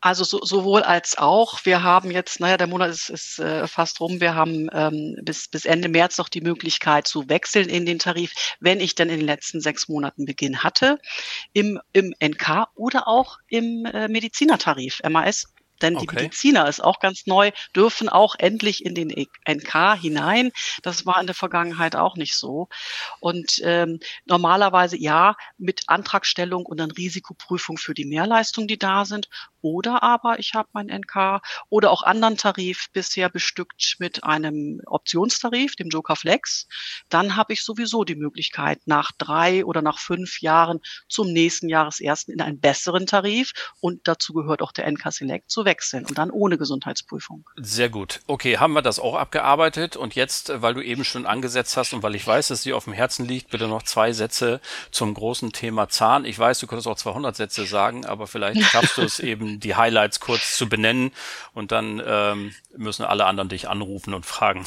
Also 0.00 0.22
so, 0.22 0.40
sowohl 0.44 0.82
als 0.82 1.18
auch. 1.18 1.64
Wir 1.64 1.82
haben 1.82 2.10
jetzt, 2.10 2.38
naja, 2.38 2.56
der 2.56 2.66
Monat 2.68 2.90
ist, 2.90 3.08
ist 3.08 3.38
äh, 3.40 3.66
fast 3.66 4.00
rum. 4.00 4.20
Wir 4.20 4.34
haben 4.34 4.68
ähm, 4.72 5.16
bis, 5.22 5.48
bis 5.48 5.64
Ende 5.64 5.88
März 5.88 6.18
noch 6.18 6.28
die 6.28 6.42
Möglichkeit 6.42 7.08
zu 7.08 7.28
wechseln 7.28 7.68
in 7.68 7.84
den 7.84 7.98
Tarif, 7.98 8.32
wenn 8.60 8.80
ich 8.80 8.94
dann 8.94 9.08
in 9.08 9.20
den 9.20 9.26
letzten 9.26 9.60
sechs 9.60 9.88
Monaten 9.88 10.26
Beginn 10.26 10.62
hatte, 10.62 11.00
im, 11.52 11.80
im 11.94 12.14
NK 12.22 12.68
oder 12.76 13.08
auch 13.08 13.38
im 13.48 13.86
äh, 13.86 14.06
Medizinertarif, 14.06 15.00
MAS 15.08 15.53
denn 15.82 15.96
okay. 15.96 16.06
die 16.06 16.14
Mediziner 16.16 16.68
ist 16.68 16.82
auch 16.82 17.00
ganz 17.00 17.26
neu, 17.26 17.50
dürfen 17.74 18.08
auch 18.08 18.34
endlich 18.38 18.84
in 18.84 18.94
den 18.94 19.08
NK 19.48 20.00
hinein. 20.00 20.50
Das 20.82 21.06
war 21.06 21.20
in 21.20 21.26
der 21.26 21.34
Vergangenheit 21.34 21.96
auch 21.96 22.16
nicht 22.16 22.36
so. 22.36 22.68
Und 23.20 23.60
ähm, 23.64 23.98
normalerweise 24.24 24.96
ja 24.96 25.36
mit 25.58 25.82
Antragstellung 25.86 26.64
und 26.66 26.78
dann 26.78 26.90
Risikoprüfung 26.90 27.78
für 27.78 27.94
die 27.94 28.04
Mehrleistungen, 28.04 28.68
die 28.68 28.78
da 28.78 29.04
sind. 29.04 29.28
Oder 29.62 30.02
aber 30.02 30.38
ich 30.38 30.54
habe 30.54 30.68
mein 30.72 30.88
NK 30.88 31.40
oder 31.70 31.90
auch 31.90 32.02
anderen 32.02 32.36
Tarif 32.36 32.90
bisher 32.92 33.30
bestückt 33.30 33.96
mit 33.98 34.22
einem 34.22 34.82
Optionstarif, 34.84 35.74
dem 35.74 35.88
Joker 35.88 36.16
Flex. 36.16 36.66
Dann 37.08 37.36
habe 37.36 37.54
ich 37.54 37.64
sowieso 37.64 38.04
die 38.04 38.14
Möglichkeit, 38.14 38.80
nach 38.84 39.10
drei 39.16 39.64
oder 39.64 39.80
nach 39.80 39.98
fünf 39.98 40.42
Jahren 40.42 40.80
zum 41.08 41.32
nächsten 41.32 41.68
Jahresersten 41.68 42.34
in 42.34 42.42
einen 42.42 42.60
besseren 42.60 43.06
Tarif 43.06 43.52
und 43.80 44.06
dazu 44.06 44.34
gehört 44.34 44.60
auch 44.60 44.72
der 44.72 44.90
NK 44.90 45.12
Select 45.12 45.50
zu 45.50 45.63
wechseln 45.64 46.06
und 46.06 46.18
dann 46.18 46.30
ohne 46.30 46.58
Gesundheitsprüfung. 46.58 47.48
Sehr 47.56 47.88
gut. 47.88 48.20
Okay, 48.26 48.58
haben 48.58 48.72
wir 48.72 48.82
das 48.82 48.98
auch 48.98 49.14
abgearbeitet 49.14 49.96
und 49.96 50.14
jetzt, 50.14 50.52
weil 50.62 50.74
du 50.74 50.80
eben 50.80 51.04
schon 51.04 51.26
angesetzt 51.26 51.76
hast 51.76 51.92
und 51.92 52.02
weil 52.02 52.14
ich 52.14 52.26
weiß, 52.26 52.48
dass 52.48 52.62
dir 52.62 52.76
auf 52.76 52.84
dem 52.84 52.92
Herzen 52.92 53.26
liegt, 53.26 53.50
bitte 53.50 53.68
noch 53.68 53.82
zwei 53.82 54.12
Sätze 54.12 54.60
zum 54.90 55.14
großen 55.14 55.52
Thema 55.52 55.88
Zahn. 55.88 56.24
Ich 56.24 56.38
weiß, 56.38 56.58
du 56.60 56.66
könntest 56.66 56.88
auch 56.88 56.96
200 56.96 57.34
Sätze 57.36 57.66
sagen, 57.66 58.06
aber 58.06 58.26
vielleicht 58.26 58.62
schaffst 58.70 58.98
du 58.98 59.02
es 59.02 59.20
eben, 59.20 59.60
die 59.60 59.74
Highlights 59.74 60.20
kurz 60.20 60.56
zu 60.56 60.68
benennen 60.68 61.12
und 61.52 61.72
dann 61.72 62.02
ähm, 62.04 62.54
müssen 62.76 63.04
alle 63.04 63.26
anderen 63.26 63.48
dich 63.48 63.68
anrufen 63.68 64.14
und 64.14 64.26
fragen. 64.26 64.64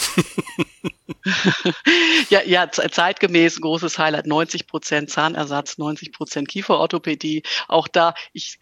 ja, 2.30 2.42
ja, 2.44 2.70
zeitgemäß 2.72 3.62
großes 3.62 3.98
Highlight, 3.98 4.28
90 4.28 4.68
Prozent 4.68 5.10
Zahnersatz, 5.10 5.78
90 5.78 6.12
Prozent 6.12 6.48
Kieferorthopädie. 6.48 7.44
Auch 7.68 7.88
da, 7.88 8.14
ich 8.34 8.60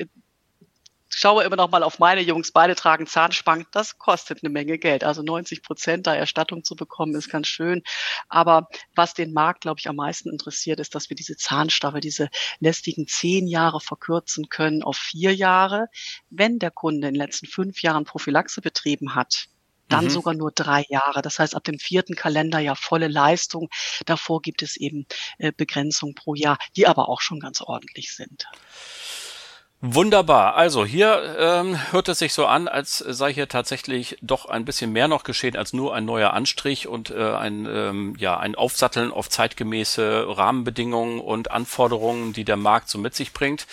schaue 1.16 1.46
immer 1.46 1.56
noch 1.56 1.72
mal 1.72 1.82
auf 1.82 1.98
meine 1.98 2.20
Jungs, 2.20 2.52
beide 2.52 2.76
tragen 2.76 3.08
Zahnspangen. 3.08 3.66
Das 3.72 3.98
kostet 3.98 4.44
eine 4.44 4.52
Menge 4.52 4.78
Geld. 4.78 5.06
Also 5.06 5.24
90 5.24 5.64
Prozent 5.64 6.08
da 6.08 6.14
Erstattung 6.14 6.66
zu 6.66 6.76
bekommen, 6.76 7.16
ist 7.16 7.30
ganz 7.30 7.48
schön. 7.48 7.84
Aber 8.28 8.68
was 8.96 9.14
den 9.14 9.32
Markt, 9.32 9.62
glaube 9.62 9.80
ich, 9.80 9.88
am 9.88 9.96
meisten 9.96 10.30
interessiert, 10.30 10.82
ist, 10.82 10.94
dass 10.94 11.10
wir 11.10 11.16
diese 11.16 11.38
Zahnstaffel, 11.38 12.02
diese 12.02 12.28
lästigen 12.60 13.08
zehn 13.08 13.48
Jahre 13.48 13.80
verkürzen 13.80 14.50
können 14.50 14.84
auf 14.84 14.98
vier 14.98 15.34
Jahre. 15.34 15.88
Wenn 16.30 16.60
der 16.60 16.72
Kunde 16.72 17.08
in 17.08 17.14
den 17.14 17.22
letzten 17.22 17.48
fünf 17.48 17.82
Jahren 17.82 18.04
Prophylaxe 18.04 18.60
betrieben 18.60 19.16
hat, 19.16 19.48
dann 19.88 20.06
mhm. 20.06 20.10
sogar 20.10 20.34
nur 20.34 20.52
drei 20.52 20.84
Jahre. 20.90 21.22
Das 21.22 21.40
heißt, 21.40 21.56
ab 21.56 21.64
dem 21.64 21.80
vierten 21.80 22.16
Kalenderjahr 22.16 22.76
volle 22.76 23.08
Leistung. 23.08 23.70
Davor 24.06 24.42
gibt 24.42 24.64
es 24.64 24.76
eben 24.76 25.06
äh, 25.38 25.54
Begrenzungen 25.56 26.16
pro 26.16 26.36
Jahr, 26.36 26.58
die 26.76 26.88
aber 26.88 27.08
auch 27.08 27.22
schon 27.22 27.40
ganz 27.40 27.62
ordentlich 27.62 28.14
sind. 28.14 28.48
Wunderbar. 29.88 30.56
Also 30.56 30.84
hier 30.84 31.36
ähm, 31.38 31.78
hört 31.92 32.10
es 32.10 32.18
sich 32.18 32.34
so 32.34 32.48
an, 32.48 32.68
als 32.68 32.98
sei 32.98 33.32
hier 33.32 33.48
tatsächlich 33.48 34.18
doch 34.20 34.48
ein 34.48 34.66
bisschen 34.66 34.92
mehr 34.92 35.08
noch 35.08 35.24
geschehen 35.24 35.56
als 35.56 35.74
nur 35.74 35.94
ein 35.94 36.06
neuer 36.06 36.34
Anstrich 36.34 36.88
und 36.88 37.12
äh, 37.12 37.36
ein 37.36 37.68
ähm, 37.70 38.16
ja 38.18 38.40
ein 38.40 38.56
Aufsatteln 38.56 39.12
auf 39.12 39.30
zeitgemäße 39.30 40.26
Rahmenbedingungen 40.28 41.20
und 41.20 41.52
Anforderungen, 41.52 42.34
die 42.34 42.46
der 42.46 42.58
Markt 42.58 42.90
so 42.90 42.98
mit 42.98 43.14
sich 43.14 43.32
bringt. 43.32 43.68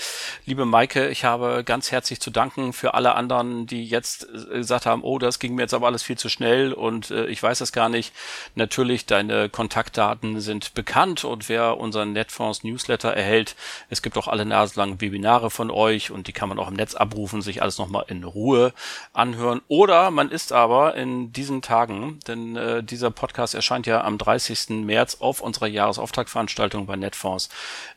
Liebe 0.45 0.67
Maike, 0.67 1.09
ich 1.09 1.25
habe 1.25 1.63
ganz 1.65 1.91
herzlich 1.91 2.21
zu 2.21 2.31
danken 2.31 2.75
für 2.75 2.93
alle 2.93 3.15
anderen, 3.15 3.67
die 3.67 3.87
jetzt 3.87 4.29
äh, 4.29 4.59
gesagt 4.59 4.85
haben, 4.85 5.05
oh, 5.05 5.19
das 5.19 5.39
ging 5.39 5.55
mir 5.55 5.63
jetzt 5.63 5.75
aber 5.75 5.87
alles 5.87 6.03
viel 6.03 6.19
zu 6.19 6.29
schnell 6.29 6.75
und 6.75 7.11
äh, 7.11 7.25
ich 7.25 7.43
weiß 7.43 7.63
es 7.63 7.73
gar 7.73 7.89
nicht. 7.89 8.13
Natürlich, 8.55 9.07
deine 9.07 9.49
Kontaktdaten 9.49 10.43
sind 10.43 10.75
bekannt 10.75 11.25
und 11.25 11.49
wer 11.49 11.79
unseren 11.79 12.13
Netfonds 12.13 12.65
Newsletter 12.65 13.15
erhält, 13.15 13.57
es 13.89 14.03
gibt 14.03 14.19
auch 14.19 14.29
alle 14.29 14.45
naselangen 14.45 15.01
Webinare 15.01 15.49
von 15.49 15.71
euch 15.71 16.02
durch 16.03 16.11
und 16.11 16.27
die 16.27 16.33
kann 16.33 16.49
man 16.49 16.59
auch 16.59 16.69
im 16.69 16.75
Netz 16.75 16.95
abrufen, 16.95 17.43
sich 17.43 17.63
alles 17.63 17.79
nochmal 17.79 18.05
in 18.09 18.25
Ruhe 18.25 18.73
anhören. 19.13 19.61
Oder 19.69 20.11
man 20.11 20.31
ist 20.31 20.53
aber 20.53 20.95
in 20.95 21.33
diesen 21.33 21.63
Tagen, 21.63 22.21
denn 22.27 22.57
äh, 22.57 22.83
dieser 22.83 23.11
Podcast 23.11 23.55
erscheint 23.55 23.87
ja 23.87 24.03
am 24.03 24.19
30. 24.19 24.85
März 24.85 25.19
auf 25.21 25.41
unserer 25.41 25.67
Jahresauftaktveranstaltung 25.67 26.87
bei 26.87 26.97
Netfonds 26.97 27.49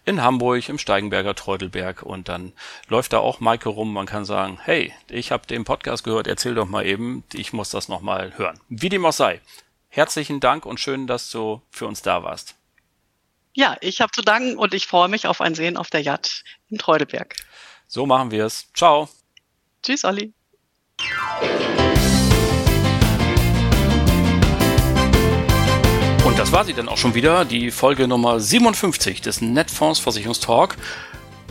in 0.06 0.22
Hamburg 0.22 0.70
im 0.70 0.78
Steigenberger 0.78 1.36
Treudelberg 1.36 2.04
und 2.04 2.30
dann 2.30 2.54
läuft 2.88 3.14
da 3.14 3.20
auch 3.20 3.40
Maike 3.40 3.70
rum. 3.70 3.94
Man 3.94 4.06
kann 4.06 4.26
sagen, 4.26 4.60
hey, 4.62 4.94
ich 5.10 5.32
habe 5.32 5.48
den 5.48 5.64
Podcast 5.64 6.04
gehört, 6.04 6.28
erzähl 6.28 6.56
doch 6.56 6.68
mal 6.68 6.86
eben, 6.86 7.24
ich 7.34 7.54
muss 7.54 7.70
das 7.70 7.88
nochmal 7.88 8.38
hören. 8.38 8.60
Wie 8.70 8.90
dem 8.90 9.06
auch 9.06 9.14
sei. 9.14 9.42
Herzlichen 9.90 10.40
Dank 10.40 10.66
und 10.66 10.80
schön, 10.80 11.08
dass 11.08 11.32
du 11.32 11.62
für 11.72 11.88
uns 11.88 12.02
da 12.02 12.24
warst. 12.24 12.56
Ja, 13.54 13.78
ich 13.80 14.02
habe 14.02 14.12
zu 14.12 14.22
danken 14.22 14.58
und 14.58 14.74
ich 14.74 14.86
freue 14.86 15.08
mich 15.08 15.28
auf 15.28 15.40
ein 15.40 15.56
Sehen 15.56 15.78
auf 15.78 15.90
der 15.90 16.02
Yacht 16.02 16.44
in 16.70 16.78
Treudelberg. 16.78 17.36
So 17.88 18.06
machen 18.06 18.32
wir 18.32 18.46
es. 18.46 18.68
Ciao. 18.74 19.10
Tschüss, 19.84 20.04
Olli. 20.04 20.34
Und 26.26 26.40
das 26.40 26.52
war 26.52 26.66
sie 26.66 26.74
dann 26.74 26.90
auch 26.90 26.98
schon 26.98 27.14
wieder, 27.14 27.46
die 27.46 27.72
Folge 27.72 28.08
Nummer 28.08 28.40
57 28.40 29.22
des 29.22 29.42
Netfonds 29.42 30.00
Versicherungstalk. 30.00 30.76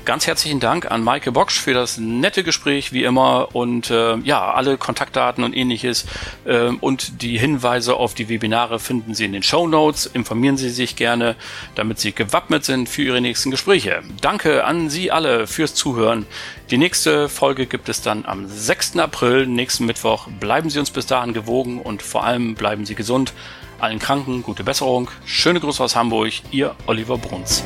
Ganz 0.05 0.27
herzlichen 0.27 0.61
Dank 0.61 0.91
an 0.91 1.03
Maike 1.03 1.33
Bocksch 1.33 1.59
für 1.59 1.73
das 1.73 1.97
nette 1.97 2.45
Gespräch, 2.45 2.93
wie 2.93 3.05
immer. 3.05 3.55
Und 3.55 3.91
äh, 3.91 4.17
ja, 4.19 4.53
alle 4.53 4.77
Kontaktdaten 4.77 5.43
und 5.45 5.57
ähnliches 5.57 6.05
äh, 6.45 6.67
und 6.69 7.23
die 7.23 7.39
Hinweise 7.39 7.95
auf 7.95 8.13
die 8.13 8.29
Webinare 8.29 8.79
finden 8.79 9.15
Sie 9.15 9.25
in 9.25 9.33
den 9.33 9.43
Show 9.43 9.67
Notes. 9.67 10.05
Informieren 10.05 10.59
Sie 10.59 10.69
sich 10.69 10.97
gerne, 10.97 11.37
damit 11.75 12.01
Sie 12.01 12.13
gewappnet 12.13 12.67
sind 12.67 12.91
für 12.91 13.03
Ihre 13.03 13.23
nächsten 13.23 13.51
Gespräche. 13.51 14.03
Danke 14.21 14.65
an 14.65 14.91
Sie 14.91 15.11
alle 15.11 15.47
fürs 15.47 15.75
Zuhören. 15.75 16.27
Die 16.71 16.77
nächste 16.77 17.31
Folge 17.31 17.65
gibt 17.65 17.89
es 17.89 18.03
dann 18.03 18.27
am 18.27 18.47
6. 18.47 18.99
April, 18.99 19.47
nächsten 19.47 19.87
Mittwoch. 19.87 20.29
Bleiben 20.39 20.69
Sie 20.69 20.81
uns 20.81 20.91
bis 20.91 21.07
dahin 21.07 21.33
gewogen 21.33 21.81
und 21.81 22.03
vor 22.03 22.25
allem 22.25 22.57
bleiben 22.57 22.85
Sie 22.85 22.95
gesund. 22.95 23.33
Allen 23.79 24.01
Kranken 24.01 24.43
gute 24.43 24.65
Besserung. 24.65 25.11
Schöne 25.25 25.61
Grüße 25.61 25.83
aus 25.83 25.97
Hamburg, 25.97 26.33
Ihr 26.51 26.75
Oliver 26.87 27.17
Bruns. 27.17 27.65